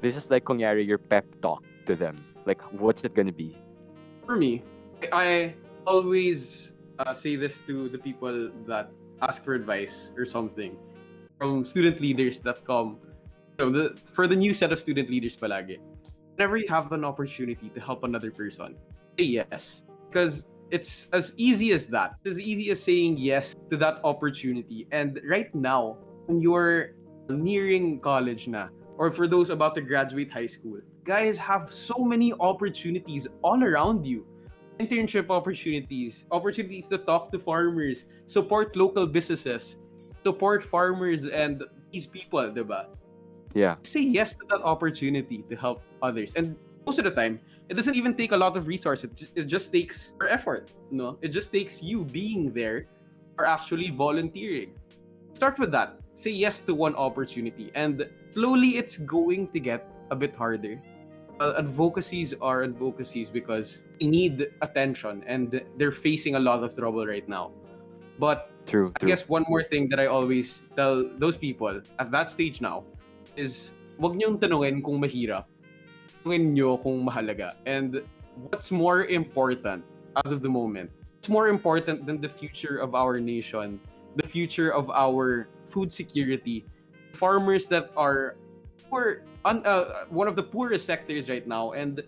this 0.00 0.14
is 0.16 0.30
like 0.30 0.46
kunyari 0.46 0.86
your 0.86 0.98
pep 0.98 1.26
talk 1.42 1.66
to 1.86 1.98
them. 1.98 2.22
Like, 2.46 2.62
what's 2.72 3.04
it 3.04 3.14
gonna 3.14 3.34
be? 3.34 3.58
for 4.30 4.36
me, 4.36 4.62
I 5.10 5.54
always 5.88 6.70
uh, 7.00 7.12
say 7.12 7.34
this 7.34 7.58
to 7.66 7.88
the 7.88 7.98
people 7.98 8.54
that 8.70 8.94
ask 9.22 9.42
for 9.42 9.54
advice 9.58 10.14
or 10.16 10.24
something 10.24 10.78
from 11.36 11.66
student 11.66 11.98
leaders 11.98 12.38
that 12.46 12.64
come. 12.64 13.02
You 13.58 13.58
know, 13.58 13.70
the 13.74 13.98
for 14.06 14.30
the 14.30 14.36
new 14.36 14.54
set 14.54 14.70
of 14.70 14.78
student 14.78 15.10
leaders, 15.10 15.34
palagi. 15.34 15.82
Whenever 16.38 16.56
you 16.62 16.70
have 16.70 16.92
an 16.92 17.02
opportunity 17.02 17.74
to 17.74 17.80
help 17.82 18.06
another 18.06 18.30
person, 18.30 18.78
say 19.18 19.42
yes, 19.42 19.82
because 20.06 20.46
it's 20.70 21.08
as 21.12 21.34
easy 21.36 21.72
as 21.72 21.86
that. 21.86 22.14
It's 22.24 22.38
as 22.38 22.40
easy 22.40 22.70
as 22.70 22.82
saying 22.82 23.18
yes 23.18 23.54
to 23.70 23.76
that 23.78 24.00
opportunity. 24.04 24.86
And 24.92 25.20
right 25.28 25.52
now, 25.54 25.98
when 26.26 26.40
you're 26.40 26.94
nearing 27.28 28.00
college 28.00 28.48
na, 28.48 28.68
or 28.96 29.10
for 29.10 29.26
those 29.26 29.50
about 29.50 29.74
to 29.76 29.80
graduate 29.80 30.30
high 30.30 30.46
school, 30.46 30.78
guys 31.04 31.36
have 31.38 31.72
so 31.72 31.98
many 31.98 32.32
opportunities 32.38 33.26
all 33.42 33.62
around 33.62 34.06
you. 34.06 34.26
Internship 34.78 35.28
opportunities, 35.28 36.24
opportunities 36.30 36.86
to 36.88 36.98
talk 36.98 37.30
to 37.32 37.38
farmers, 37.38 38.06
support 38.26 38.76
local 38.76 39.06
businesses, 39.06 39.76
support 40.24 40.64
farmers 40.64 41.26
and 41.26 41.64
these 41.92 42.06
people, 42.06 42.40
diba? 42.50 42.86
Yeah. 43.54 43.76
Say 43.82 44.00
yes 44.00 44.32
to 44.34 44.46
that 44.48 44.62
opportunity 44.62 45.44
to 45.50 45.56
help 45.56 45.82
others. 46.00 46.32
And 46.34 46.56
most 46.86 46.98
of 46.98 47.04
the 47.04 47.10
time, 47.10 47.40
it 47.70 47.74
doesn't 47.74 47.94
even 47.94 48.14
take 48.18 48.32
a 48.32 48.36
lot 48.36 48.56
of 48.56 48.66
resources. 48.66 49.08
It, 49.22 49.30
it 49.34 49.44
just 49.44 49.72
takes 49.72 50.12
your 50.18 50.28
effort, 50.28 50.72
no? 50.90 51.16
It 51.22 51.28
just 51.28 51.52
takes 51.52 51.82
you 51.82 52.04
being 52.04 52.52
there 52.52 52.90
or 53.38 53.46
actually 53.46 53.90
volunteering. 53.90 54.74
Start 55.34 55.56
with 55.58 55.70
that. 55.70 55.94
Say 56.14 56.30
yes 56.30 56.58
to 56.66 56.74
one 56.74 56.96
opportunity 56.96 57.70
and 57.76 58.10
slowly 58.34 58.76
it's 58.76 58.98
going 58.98 59.48
to 59.54 59.60
get 59.60 59.86
a 60.10 60.16
bit 60.16 60.34
harder. 60.34 60.82
Uh, 61.38 61.54
advocacies 61.56 62.34
are 62.42 62.64
advocacies 62.64 63.30
because 63.30 63.82
they 63.98 64.06
need 64.06 64.50
attention 64.60 65.22
and 65.26 65.62
they're 65.78 65.94
facing 65.94 66.34
a 66.34 66.40
lot 66.40 66.64
of 66.64 66.74
trouble 66.74 67.06
right 67.06 67.26
now. 67.28 67.52
But 68.18 68.50
True, 68.66 68.92
I 68.94 68.98
true. 68.98 69.08
guess 69.08 69.28
one 69.28 69.46
more 69.48 69.62
thing 69.62 69.88
that 69.88 69.98
I 69.98 70.06
always 70.06 70.62
tell 70.76 71.08
those 71.16 71.38
people 71.38 71.80
at 71.98 72.10
that 72.10 72.30
stage 72.30 72.60
now 72.60 72.84
is 73.36 73.72
wag 73.96 74.18
niyong 74.18 74.36
tanungin 74.38 74.84
kung 74.84 75.00
mahirap. 75.00 75.46
Tanungin 76.20 76.52
niyo 76.52 76.76
kung 76.76 77.00
mahalaga. 77.00 77.56
And 77.64 78.02
what's 78.48 78.70
more 78.70 79.04
important 79.06 79.84
as 80.24 80.32
of 80.32 80.42
the 80.42 80.48
moment? 80.48 80.90
What's 81.16 81.28
more 81.28 81.48
important 81.48 82.06
than 82.06 82.20
the 82.20 82.28
future 82.28 82.78
of 82.78 82.94
our 82.94 83.20
nation, 83.20 83.80
the 84.16 84.26
future 84.26 84.72
of 84.72 84.90
our 84.90 85.48
food 85.64 85.92
security, 85.92 86.64
farmers 87.12 87.66
that 87.66 87.90
are 87.96 88.36
poor, 88.88 89.24
un, 89.44 89.64
uh, 89.64 90.04
one 90.10 90.28
of 90.28 90.36
the 90.36 90.42
poorest 90.42 90.84
sectors 90.84 91.28
right 91.28 91.46
now 91.46 91.72
and 91.72 92.02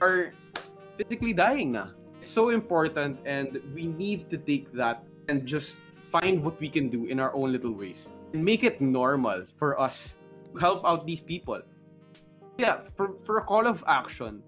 are 0.00 0.32
physically 0.96 1.32
dying 1.32 1.72
na. 1.72 1.92
It's 2.20 2.30
so 2.30 2.50
important 2.50 3.20
and 3.26 3.60
we 3.74 3.86
need 3.86 4.30
to 4.30 4.38
take 4.38 4.72
that 4.72 5.04
and 5.28 5.44
just 5.44 5.76
find 6.00 6.42
what 6.44 6.60
we 6.60 6.68
can 6.68 6.88
do 6.88 7.04
in 7.04 7.20
our 7.20 7.34
own 7.34 7.52
little 7.52 7.72
ways 7.72 8.08
and 8.32 8.44
make 8.44 8.64
it 8.64 8.80
normal 8.80 9.44
for 9.56 9.78
us 9.80 10.16
to 10.54 10.60
help 10.60 10.84
out 10.84 11.06
these 11.06 11.20
people. 11.20 11.60
Yeah, 12.58 12.80
for, 12.96 13.14
for 13.24 13.38
a 13.38 13.44
call 13.44 13.66
of 13.66 13.82
action, 13.86 14.42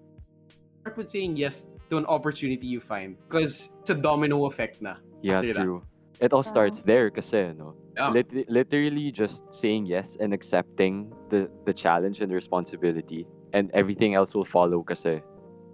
start 0.81 0.97
with 0.97 1.09
saying 1.09 1.35
yes 1.37 1.65
to 1.89 1.97
an 1.97 2.05
opportunity 2.05 2.67
you 2.67 2.79
find 2.79 3.17
because 3.27 3.69
it's 3.81 3.89
a 3.89 3.95
domino 3.95 4.45
effect 4.45 4.81
na. 4.81 4.95
Yeah, 5.21 5.37
after 5.39 5.53
that. 5.53 5.63
true. 5.63 5.83
It 6.19 6.33
all 6.33 6.43
starts 6.43 6.81
there 6.81 7.11
kasi, 7.11 7.53
no? 7.53 7.75
Yeah. 7.95 8.09
Lit- 8.09 8.49
literally 8.49 9.11
just 9.11 9.43
saying 9.53 9.85
yes 9.85 10.17
and 10.19 10.33
accepting 10.33 11.13
the, 11.29 11.49
the 11.65 11.73
challenge 11.73 12.21
and 12.21 12.31
the 12.31 12.35
responsibility 12.35 13.27
and 13.53 13.69
everything 13.73 14.15
else 14.15 14.33
will 14.33 14.45
follow 14.45 14.81
kasi. 14.83 15.21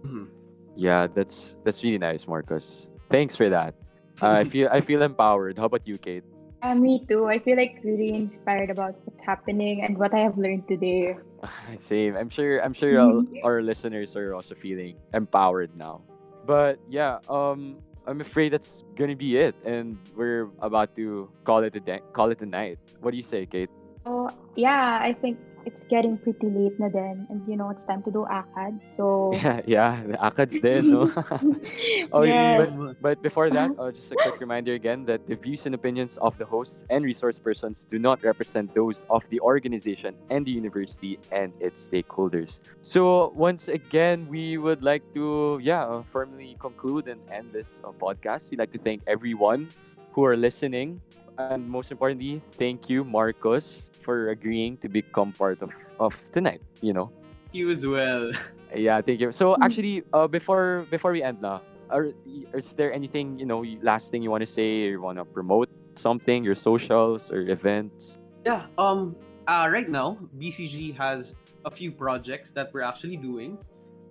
Mhm. 0.04 0.28
Yeah, 0.76 1.08
that's 1.08 1.56
that's 1.64 1.84
really 1.84 2.00
nice, 2.02 2.28
Marcus. 2.28 2.88
Thanks 3.10 3.36
for 3.38 3.48
that. 3.50 3.76
Uh, 4.22 4.42
I 4.42 4.44
feel 4.52 4.68
I 4.72 4.82
feel 4.82 5.02
empowered. 5.06 5.58
How 5.58 5.66
about 5.66 5.88
you, 5.88 5.98
Kate? 5.98 6.26
Uh, 6.64 6.76
me 6.76 7.04
too. 7.10 7.28
I 7.28 7.40
feel 7.40 7.58
like 7.58 7.84
really 7.84 8.16
inspired 8.16 8.70
about 8.70 8.96
what's 9.04 9.20
happening 9.20 9.84
and 9.84 9.98
what 9.98 10.14
I 10.14 10.20
have 10.20 10.38
learned 10.38 10.66
today. 10.68 11.18
Same. 11.78 12.16
I'm 12.16 12.30
sure 12.30 12.64
I'm 12.64 12.72
sure 12.72 12.96
our, 12.98 13.22
our 13.44 13.62
listeners 13.62 14.16
are 14.16 14.34
also 14.34 14.56
feeling 14.56 14.96
empowered 15.14 15.76
now. 15.76 16.02
But 16.48 16.80
yeah, 16.88 17.20
um 17.28 17.84
I'm 18.08 18.22
afraid 18.22 18.52
that's 18.54 18.84
gonna 18.96 19.16
be 19.16 19.36
it, 19.38 19.56
and 19.66 20.00
we're 20.16 20.52
about 20.60 20.96
to 20.96 21.30
call 21.44 21.64
it 21.64 21.76
a 21.76 21.80
day, 21.80 22.00
call 22.14 22.32
it 22.32 22.40
a 22.40 22.46
night. 22.46 22.80
What 23.00 23.12
do 23.12 23.18
you 23.18 23.24
say, 23.24 23.46
Kate? 23.46 23.70
So, 24.04 24.30
yeah, 24.56 25.00
I 25.02 25.14
think 25.14 25.40
it's 25.66 25.84
getting 25.86 26.18
pretty 26.18 26.48
late 26.48 26.80
na. 26.80 26.88
And, 26.94 27.42
you 27.48 27.56
know, 27.56 27.70
it's 27.70 27.84
time 27.84 28.04
to 28.04 28.12
do 28.12 28.26
ACAD. 28.30 28.82
So, 28.96 29.32
yeah, 29.34 29.62
yeah, 29.66 30.04
the 30.04 30.18
ACADS 30.18 30.62
din, 30.62 30.92
no? 30.92 31.12
Oh, 32.12 32.24
yes. 32.24 32.72
but, 32.76 33.02
but 33.02 33.22
before 33.22 33.50
that, 33.50 33.72
uh, 33.80 33.92
just 33.92 34.12
a 34.12 34.16
quick 34.16 34.40
reminder 34.40 34.74
again 34.74 35.06
that 35.06 35.26
the 35.28 35.36
views 35.36 35.66
and 35.66 35.76
opinions 35.76 36.18
of 36.18 36.38
the 36.38 36.46
hosts 36.46 36.86
and 36.90 37.04
resource 37.04 37.40
persons 37.40 37.86
do 37.88 38.00
not 38.00 38.24
represent 38.24 38.74
those 38.74 39.06
of 39.10 39.24
the 39.30 39.40
organization 39.40 40.16
and 40.30 40.46
the 40.46 40.52
university 40.52 41.20
and 41.32 41.54
its 41.60 41.88
stakeholders. 41.88 42.60
So, 42.82 43.32
once 43.36 43.68
again, 43.68 44.28
we 44.28 44.58
would 44.58 44.84
like 44.84 45.04
to, 45.14 45.60
yeah, 45.62 45.86
uh, 45.86 46.04
formally 46.12 46.58
conclude 46.60 47.08
and 47.08 47.22
end 47.32 47.52
this 47.52 47.80
uh, 47.84 47.92
podcast. 47.92 48.52
We'd 48.52 48.60
like 48.60 48.72
to 48.74 48.80
thank 48.80 49.02
everyone 49.08 49.70
who 50.12 50.26
are 50.26 50.38
listening. 50.38 51.02
And 51.38 51.68
most 51.68 51.92
importantly, 51.92 52.42
thank 52.60 52.90
you, 52.90 53.04
Marcus, 53.04 53.90
for 54.04 54.30
agreeing 54.30 54.78
to 54.78 54.90
become 54.90 55.32
part 55.32 55.62
of, 55.62 55.72
of 56.00 56.14
tonight, 56.32 56.62
you 56.82 56.94
know? 56.94 57.10
You 57.52 57.72
as 57.72 57.86
well. 57.88 58.32
Yeah, 58.76 59.02
thank 59.02 59.22
you. 59.22 59.32
So 59.32 59.54
Mm. 59.54 59.62
actually, 59.62 59.96
uh, 60.14 60.26
before 60.28 60.86
before 60.90 61.14
we 61.14 61.22
end 61.22 61.42
na, 61.46 61.62
are, 61.94 62.10
is 62.58 62.74
there 62.74 62.90
anything 62.92 63.38
you 63.38 63.46
know, 63.46 63.62
last 63.86 64.10
thing 64.10 64.26
you 64.26 64.32
want 64.34 64.42
to 64.42 64.50
say? 64.50 64.90
Or 64.90 64.98
you 64.98 65.02
want 65.02 65.22
to 65.22 65.26
promote 65.26 65.70
something, 65.94 66.44
your 66.44 66.58
socials 66.58 67.30
or 67.30 67.46
events? 67.46 68.18
Yeah. 68.46 68.66
Um. 68.82 69.14
Uh, 69.46 69.68
right 69.70 69.86
now, 69.92 70.18
BCG 70.42 70.98
has 70.98 71.36
a 71.66 71.72
few 71.72 71.92
projects 71.94 72.50
that 72.58 72.74
we're 72.74 72.82
actually 72.82 73.18
doing. 73.22 73.62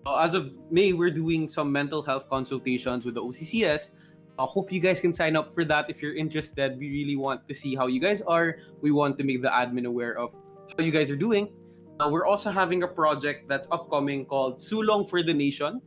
Uh, 0.06 0.22
as 0.22 0.34
of 0.38 0.54
May, 0.70 0.92
we're 0.94 1.10
doing 1.10 1.48
some 1.50 1.72
mental 1.72 1.98
health 2.02 2.30
consultations 2.30 3.02
with 3.04 3.18
the 3.18 3.22
OCCS. 3.24 3.90
I 4.38 4.44
hope 4.44 4.72
you 4.72 4.80
guys 4.80 5.00
can 5.00 5.12
sign 5.12 5.36
up 5.36 5.54
for 5.54 5.64
that 5.64 5.90
if 5.90 6.00
you're 6.00 6.16
interested. 6.16 6.78
We 6.78 6.88
really 6.88 7.16
want 7.16 7.46
to 7.48 7.54
see 7.54 7.74
how 7.74 7.86
you 7.86 8.00
guys 8.00 8.22
are. 8.22 8.56
We 8.80 8.90
want 8.90 9.18
to 9.18 9.24
make 9.24 9.42
the 9.42 9.48
admin 9.48 9.84
aware 9.84 10.16
of 10.16 10.32
how 10.76 10.84
you 10.84 10.90
guys 10.90 11.10
are 11.10 11.16
doing. 11.16 11.52
Uh, 12.00 12.08
we're 12.08 12.26
also 12.26 12.50
having 12.50 12.82
a 12.82 12.88
project 12.88 13.48
that's 13.48 13.68
upcoming 13.70 14.24
called 14.24 14.58
Sulong 14.58 15.08
for 15.08 15.22
the 15.22 15.34
Nation, 15.34 15.80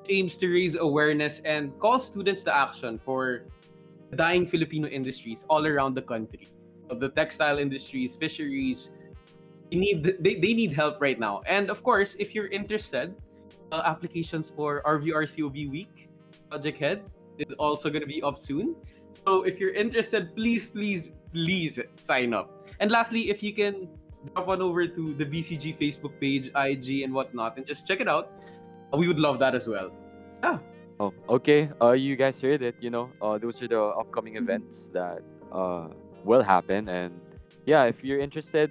which 0.00 0.10
aims 0.10 0.36
to 0.38 0.48
raise 0.48 0.76
awareness 0.76 1.40
and 1.44 1.78
call 1.78 2.00
students 2.00 2.42
to 2.44 2.56
action 2.56 2.98
for 3.04 3.44
dying 4.16 4.46
Filipino 4.46 4.88
industries 4.88 5.44
all 5.48 5.66
around 5.66 5.94
the 5.94 6.02
country. 6.02 6.48
Of 6.88 6.98
the 6.98 7.10
textile 7.10 7.58
industries, 7.58 8.16
fisheries, 8.16 8.90
they 9.70 9.78
need 9.78 10.16
they, 10.18 10.34
they 10.34 10.54
need 10.54 10.72
help 10.72 11.00
right 11.00 11.20
now. 11.20 11.42
And 11.46 11.70
of 11.70 11.84
course, 11.84 12.16
if 12.18 12.34
you're 12.34 12.48
interested, 12.48 13.14
uh, 13.70 13.82
applications 13.84 14.50
for 14.50 14.82
RVRCOB 14.82 15.70
Week 15.70 16.08
Project 16.48 16.78
Head 16.78 17.02
is 17.40 17.52
also 17.58 17.88
going 17.90 18.02
to 18.02 18.06
be 18.08 18.22
up 18.22 18.38
soon. 18.38 18.76
So 19.26 19.42
if 19.42 19.58
you're 19.58 19.72
interested, 19.74 20.34
please, 20.36 20.68
please, 20.68 21.10
please 21.32 21.80
sign 21.96 22.32
up. 22.34 22.68
And 22.80 22.90
lastly, 22.90 23.30
if 23.30 23.42
you 23.42 23.52
can 23.54 23.88
drop 24.34 24.48
on 24.48 24.62
over 24.62 24.86
to 24.86 25.14
the 25.14 25.24
BCG 25.24 25.76
Facebook 25.78 26.18
page, 26.20 26.50
IG, 26.54 27.02
and 27.02 27.12
whatnot, 27.12 27.56
and 27.56 27.66
just 27.66 27.86
check 27.86 28.00
it 28.00 28.08
out, 28.08 28.32
uh, 28.92 28.96
we 28.96 29.08
would 29.08 29.20
love 29.20 29.38
that 29.40 29.54
as 29.54 29.66
well. 29.66 29.90
Yeah. 30.42 30.58
Oh, 30.98 31.12
okay. 31.28 31.70
Uh, 31.80 31.92
you 31.92 32.16
guys 32.16 32.40
heard 32.40 32.62
it. 32.62 32.76
You 32.80 32.90
know, 32.90 33.10
uh, 33.22 33.38
those 33.38 33.60
are 33.62 33.68
the 33.68 33.80
upcoming 33.80 34.34
Mhm. 34.34 34.42
events 34.44 34.88
that 34.92 35.22
uh 35.52 35.88
will 36.24 36.42
happen, 36.44 36.88
and 36.88 37.16
yeah, 37.64 37.84
if 37.88 38.04
you're 38.04 38.20
interested, 38.20 38.70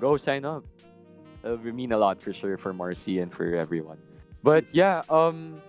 go 0.00 0.16
sign 0.18 0.44
up. 0.44 0.64
It 1.44 1.62
will 1.62 1.72
mean 1.72 1.92
a 1.92 1.98
lot 1.98 2.20
for 2.20 2.34
sure 2.34 2.58
for 2.58 2.72
Marcy 2.74 3.20
and 3.22 3.30
for 3.32 3.54
everyone. 3.54 3.98
But 4.42 4.66
yeah, 4.74 5.02
um, 5.08 5.62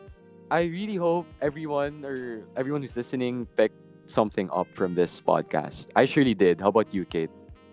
I 0.50 0.64
really 0.64 0.96
hope 0.96 1.28
everyone 1.42 2.06
or 2.06 2.48
everyone 2.56 2.82
who's 2.82 2.96
listening 2.96 3.48
picked 3.58 3.76
something 4.08 4.50
up 4.54 4.68
from 4.76 4.96
this 4.96 5.20
podcast. 5.20 5.88
I 5.96 6.06
surely 6.06 6.34
did. 6.34 6.62
How 6.62 6.70
about 6.70 6.94
you, 6.94 7.04
Kate? 7.06 7.30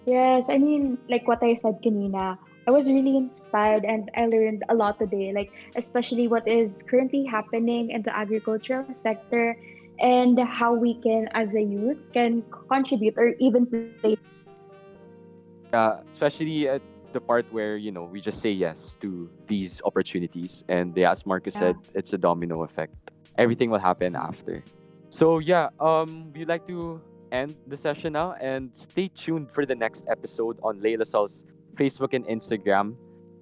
Yes, 0.06 0.46
I 0.50 0.58
mean, 0.58 0.98
like 1.08 1.26
what 1.28 1.42
I 1.42 1.54
said 1.54 1.78
kanina, 1.87 2.37
I 2.66 2.70
was 2.70 2.87
really 2.87 3.16
inspired 3.16 3.84
and 3.84 4.10
I 4.16 4.26
learned 4.26 4.64
a 4.68 4.74
lot 4.74 4.98
today, 4.98 5.32
like 5.32 5.50
especially 5.76 6.26
what 6.26 6.46
is 6.48 6.82
currently 6.90 7.24
happening 7.24 7.90
in 7.90 8.02
the 8.02 8.14
agricultural 8.14 8.87
sector 8.94 9.56
and 10.00 10.38
how 10.40 10.74
we 10.74 11.00
can, 11.00 11.28
as 11.34 11.54
a 11.54 11.62
youth, 11.62 11.98
can 12.12 12.42
contribute 12.68 13.14
or 13.16 13.34
even 13.38 13.66
play. 13.66 14.18
uh, 15.72 16.00
especially 16.12 16.68
at 16.68 16.82
the 17.14 17.20
part 17.22 17.46
where 17.55 17.77
you 17.79 17.92
know 17.94 18.05
we 18.05 18.20
just 18.20 18.42
say 18.42 18.50
yes 18.50 18.98
to 19.00 19.31
these 19.46 19.81
opportunities. 19.87 20.64
And 20.68 20.94
they, 20.94 21.05
as 21.07 21.24
marcus 21.24 21.55
Yeah. 21.55 21.72
said 21.72 21.77
it's 21.94 22.12
a 22.12 22.18
domino 22.18 22.62
effect. 22.64 22.94
Everything 23.38 23.70
will 23.70 23.81
happen 23.81 24.14
after. 24.14 24.62
So 25.11 25.38
yeah 25.38 25.70
um 25.81 26.31
we'd 26.35 26.48
like 26.50 26.66
to 26.66 27.00
end 27.33 27.55
the 27.66 27.77
session 27.79 28.12
now. 28.12 28.35
And 28.42 28.74
stay 28.74 29.09
tuned 29.14 29.50
for 29.50 29.64
the 29.64 29.74
next 29.74 30.05
episode 30.11 30.59
on 30.62 30.81
Layla 30.83 31.07
Sal's 31.07 31.44
facebook 31.79 32.12
and 32.14 32.27
instagram 32.27 32.94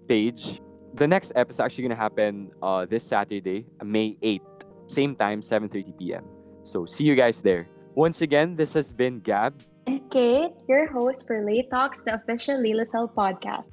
page. 0.08 0.60
The 0.94 1.08
next 1.08 1.32
episode 1.34 1.56
is 1.56 1.60
actually 1.64 1.84
going 1.88 1.96
to 1.96 2.02
happen 2.06 2.52
uh 2.62 2.84
this 2.86 3.02
saturday 3.04 3.64
may 3.82 4.16
8th 4.22 4.44
same 4.86 5.16
time 5.16 5.40
7.30 5.40 5.96
p.m 5.96 6.24
so 6.64 6.84
see 6.84 7.04
you 7.04 7.16
guys 7.16 7.40
there. 7.42 7.66
Once 7.94 8.20
again 8.20 8.56
this 8.56 8.72
has 8.72 8.92
been 8.92 9.20
gab 9.20 9.52
And 9.86 10.10
Kate, 10.10 10.52
your 10.68 10.86
host 10.86 11.26
for 11.26 11.44
Lay 11.44 11.62
Talks, 11.62 12.02
the 12.02 12.14
official 12.14 12.60
Lila 12.60 12.86
Cell 12.86 13.08
podcast. 13.08 13.70